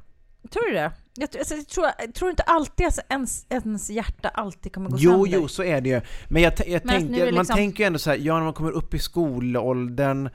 Tror 0.51 0.69
du 0.69 0.75
det? 0.75 0.93
Jag, 1.21 1.29
alltså, 1.39 1.55
jag, 1.55 1.69
tror, 1.69 1.87
jag 1.99 2.15
tror 2.15 2.31
inte 2.31 2.43
alltid 2.43 2.87
att 2.87 2.99
ens, 3.09 3.47
ens 3.49 3.91
hjärta 3.91 4.29
alltid 4.29 4.73
kommer 4.73 4.91
gå 4.91 4.97
Jo, 5.01 5.11
sönder. 5.25 5.39
jo, 5.39 5.49
så 5.49 5.63
är 5.65 5.81
det 5.81 5.89
ju. 5.89 6.01
Men 6.29 6.43
jag, 6.43 6.53
jag 6.67 6.85
Men 6.85 6.97
att 6.97 7.03
är 7.03 7.09
det 7.09 7.25
man 7.25 7.35
liksom- 7.35 7.57
tänker 7.57 7.85
ju 7.85 7.87
ändå 7.87 7.99
så 7.99 8.11
här, 8.11 8.17
ja 8.17 8.35
när 8.37 8.45
man 8.45 8.53
kommer 8.53 8.71
upp 8.71 8.95
i 8.95 8.99
skolåldern, 8.99 10.29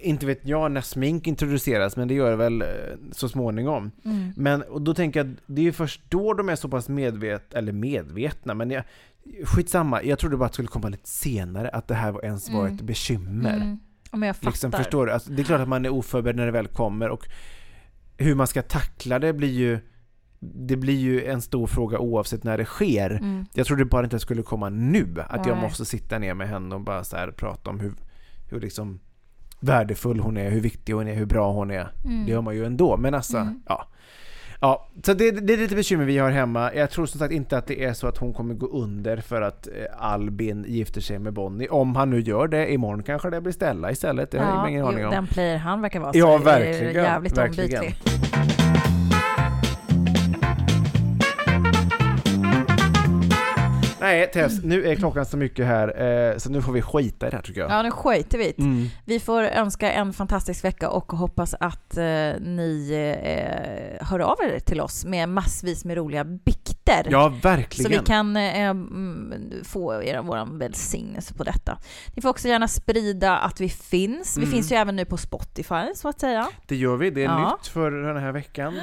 inte 0.00 0.26
vet 0.26 0.40
jag 0.46 0.72
när 0.72 0.80
smink 0.80 1.26
introduceras, 1.26 1.96
men 1.96 2.08
det 2.08 2.14
gör 2.14 2.30
det 2.30 2.36
väl 2.36 2.62
eh, 2.62 2.68
så 3.12 3.28
småningom. 3.28 3.90
Mm. 4.04 4.32
Men 4.36 4.62
och 4.62 4.82
då 4.82 4.94
tänker 4.94 5.20
jag, 5.20 5.36
det 5.46 5.60
är 5.60 5.64
ju 5.64 5.72
först 5.72 6.00
då 6.08 6.34
de 6.34 6.48
är 6.48 6.56
så 6.56 6.68
pass 6.68 6.88
medvet, 6.88 7.54
eller 7.54 7.72
medvetna, 7.72 8.54
men 8.54 8.70
jag, 8.70 8.84
skitsamma, 9.44 10.02
jag 10.02 10.18
trodde 10.18 10.36
bara 10.36 10.44
att 10.46 10.52
det 10.52 10.54
skulle 10.54 10.68
komma 10.68 10.88
lite 10.88 11.08
senare, 11.08 11.68
att 11.68 11.88
det 11.88 11.94
här 11.94 12.12
var 12.12 12.24
ens 12.24 12.50
var 12.50 12.60
Mm. 12.60 12.74
ett 12.74 12.82
bekymmer. 12.82 13.56
Mm. 13.56 13.78
Men 14.12 14.22
jag 14.22 14.36
fattar. 14.36 14.50
Liksom, 14.50 14.72
förstår 14.72 15.06
du? 15.06 15.12
Alltså, 15.12 15.32
det 15.32 15.42
är 15.42 15.44
klart 15.44 15.60
att 15.60 15.68
man 15.68 15.84
är 15.84 15.88
oförberedd 15.88 16.36
när 16.36 16.46
det 16.46 16.52
väl 16.52 16.66
kommer 16.66 17.08
och 17.08 17.28
hur 18.16 18.34
man 18.34 18.46
ska 18.46 18.62
tackla 18.62 19.18
det 19.18 19.32
blir 19.32 19.48
ju 19.52 19.78
det 20.44 20.76
blir 20.76 20.96
ju 20.98 21.24
en 21.24 21.42
stor 21.42 21.66
fråga 21.66 21.98
oavsett 21.98 22.44
när 22.44 22.58
det 22.58 22.64
sker. 22.64 23.10
Mm. 23.10 23.44
Jag 23.54 23.66
trodde 23.66 23.84
bara 23.84 24.04
inte 24.04 24.16
det 24.16 24.20
skulle 24.20 24.42
komma 24.42 24.68
nu, 24.68 25.14
att 25.28 25.46
jag 25.46 25.54
Nej. 25.56 25.62
måste 25.64 25.84
sitta 25.84 26.18
ner 26.18 26.34
med 26.34 26.48
henne 26.48 26.74
och 26.74 26.80
bara 26.80 27.04
så 27.04 27.16
här 27.16 27.30
prata 27.30 27.70
om 27.70 27.80
hur, 27.80 27.92
hur 28.50 28.60
liksom 28.60 29.00
värdefull 29.60 30.20
hon 30.20 30.36
är, 30.36 30.50
hur 30.50 30.60
viktig 30.60 30.92
hon 30.92 31.08
är, 31.08 31.14
hur 31.14 31.26
bra 31.26 31.52
hon 31.52 31.70
är. 31.70 31.88
Mm. 32.04 32.24
Det 32.26 32.30
gör 32.32 32.40
man 32.40 32.54
ju 32.54 32.64
ändå, 32.64 32.96
men 32.96 33.14
alltså, 33.14 33.36
Mm. 33.38 33.62
ja. 33.68 33.88
Ja, 34.64 34.88
så 35.04 35.14
det, 35.14 35.30
det 35.30 35.52
är 35.52 35.56
lite 35.58 35.74
bekymmer 35.76 36.04
vi 36.04 36.18
har 36.18 36.30
hemma. 36.30 36.74
Jag 36.74 36.90
tror 36.90 37.06
som 37.06 37.18
sagt 37.18 37.32
inte 37.32 37.58
att 37.58 37.66
det 37.66 37.84
är 37.84 37.92
så 37.92 38.06
att 38.06 38.18
hon 38.18 38.32
kommer 38.34 38.54
gå 38.54 38.66
under 38.66 39.16
för 39.16 39.42
att 39.42 39.66
eh, 39.66 39.72
Albin 39.98 40.64
gifter 40.68 41.00
sig 41.00 41.18
med 41.18 41.32
Bonnie. 41.32 41.68
Om 41.68 41.96
han 41.96 42.10
nu 42.10 42.20
gör 42.20 42.48
det, 42.48 42.72
imorgon 42.72 43.02
kanske 43.02 43.30
det 43.30 43.40
blir 43.40 43.52
Stella 43.52 43.90
istället. 43.90 44.30
Det 44.30 44.38
har 44.38 44.56
jag 44.58 44.70
ingen 44.70 44.84
aning 44.86 45.04
om. 45.04 45.10
Den 45.10 45.26
player 45.26 45.56
han 45.56 45.82
verkar 45.82 46.00
vara 46.00 46.10
Ja, 46.14 46.38
så 46.38 46.44
verkligen, 46.44 46.94
jävligt 46.94 47.38
verkligen. 47.38 47.80
ombytlig. 47.80 48.61
Nej 54.02 54.30
Tess, 54.30 54.64
nu 54.64 54.86
är 54.86 54.94
klockan 54.94 55.26
så 55.26 55.36
mycket 55.36 55.66
här 55.66 56.02
eh, 56.32 56.36
så 56.36 56.50
nu 56.50 56.62
får 56.62 56.72
vi 56.72 56.82
skita 56.82 57.26
i 57.26 57.30
det 57.30 57.36
här 57.36 57.42
tycker 57.42 57.60
jag. 57.60 57.70
Ja, 57.70 57.82
nu 57.82 57.90
skiter 57.90 58.38
vi. 58.38 58.54
Mm. 58.58 58.86
Vi 59.04 59.20
får 59.20 59.42
önska 59.42 59.92
en 59.92 60.12
fantastisk 60.12 60.64
vecka 60.64 60.88
och 60.90 61.12
hoppas 61.12 61.54
att 61.60 61.96
eh, 61.96 62.04
ni 62.40 62.90
eh, 63.24 64.06
hör 64.06 64.18
av 64.20 64.36
er 64.42 64.58
till 64.58 64.80
oss 64.80 65.04
med 65.04 65.28
massvis 65.28 65.84
med 65.84 65.96
roliga 65.96 66.24
bikter. 66.24 67.06
Ja, 67.10 67.22
Så 67.42 67.48
verkligen. 67.48 67.90
vi 68.00 68.06
kan 68.06 68.36
mm, 68.36 69.34
få 69.64 70.02
er, 70.02 70.20
vår 70.22 70.58
välsignelse 70.58 71.34
på 71.34 71.44
detta. 71.44 71.78
Ni 72.14 72.22
får 72.22 72.28
också 72.28 72.48
gärna 72.48 72.68
sprida 72.68 73.36
att 73.38 73.60
vi 73.60 73.68
finns. 73.68 74.36
Vi 74.36 74.42
Mm. 74.42 74.52
finns 74.52 74.72
ju 74.72 74.76
även 74.76 74.96
nu 74.96 75.04
på 75.04 75.16
Spotify, 75.16 75.94
så 75.94 76.08
att 76.08 76.20
säga. 76.20 76.48
Det 76.66 76.76
gör 76.76 76.96
vi, 76.96 77.10
det 77.10 77.20
är 77.20 77.24
Ja. 77.24 77.50
nytt 77.58 77.66
för 77.66 77.90
den 77.90 78.16
här 78.16 78.32
veckan. 78.32 78.80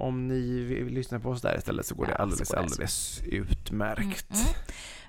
Om 0.00 0.28
ni 0.28 0.62
vill 0.64 0.94
lyssna 0.94 1.20
på 1.20 1.30
oss 1.30 1.42
där 1.42 1.56
istället 1.58 1.86
så 1.86 1.94
går 1.94 2.06
det 2.06 2.10
Ja, 2.10 2.16
så 2.16 2.22
alldeles, 2.22 2.48
går 2.48 2.56
det. 2.56 2.62
alldeles 2.62 3.20
utmärkt. 3.24 4.30
Mm. 4.34 4.46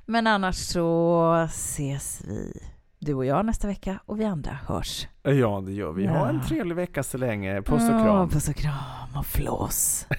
Men 0.05 0.27
annars 0.27 0.55
så 0.55 1.33
ses 1.49 2.21
vi, 2.27 2.61
du 2.99 3.13
och 3.13 3.25
jag, 3.25 3.45
nästa 3.45 3.67
vecka 3.67 3.99
och 4.05 4.19
vi 4.19 4.25
andra 4.25 4.57
hörs. 4.67 5.07
Ja, 5.23 5.63
det 5.65 5.71
gör 5.73 5.91
vi. 5.91 6.07
Ha 6.07 6.29
en 6.29 6.35
Ja. 6.35 6.47
trevlig 6.47 6.75
vecka 6.75 7.03
så 7.03 7.17
länge. 7.17 7.61
Puss 7.61 7.89
och 7.89 7.95
Ja, 7.95 8.03
kram. 8.03 8.29
puss 8.29 8.49
och 8.49 8.55
kram 8.55 9.15
och 9.17 9.25
flås. 9.25 10.07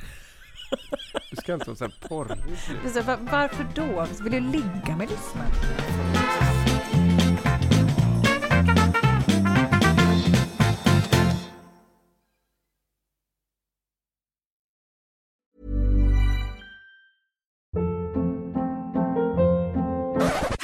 Du 1.30 1.36
ska 1.36 1.54
inte 1.54 1.66
vara 1.66 1.76
så 1.76 1.84
här 1.84 2.08
porrig. 2.08 2.38
Det, 2.94 3.18
Varför 3.32 3.66
då? 3.74 4.06
Vill 4.24 4.32
du 4.32 4.40
ligga 4.40 4.96
med 4.96 5.10
lyssnaren? 5.10 5.50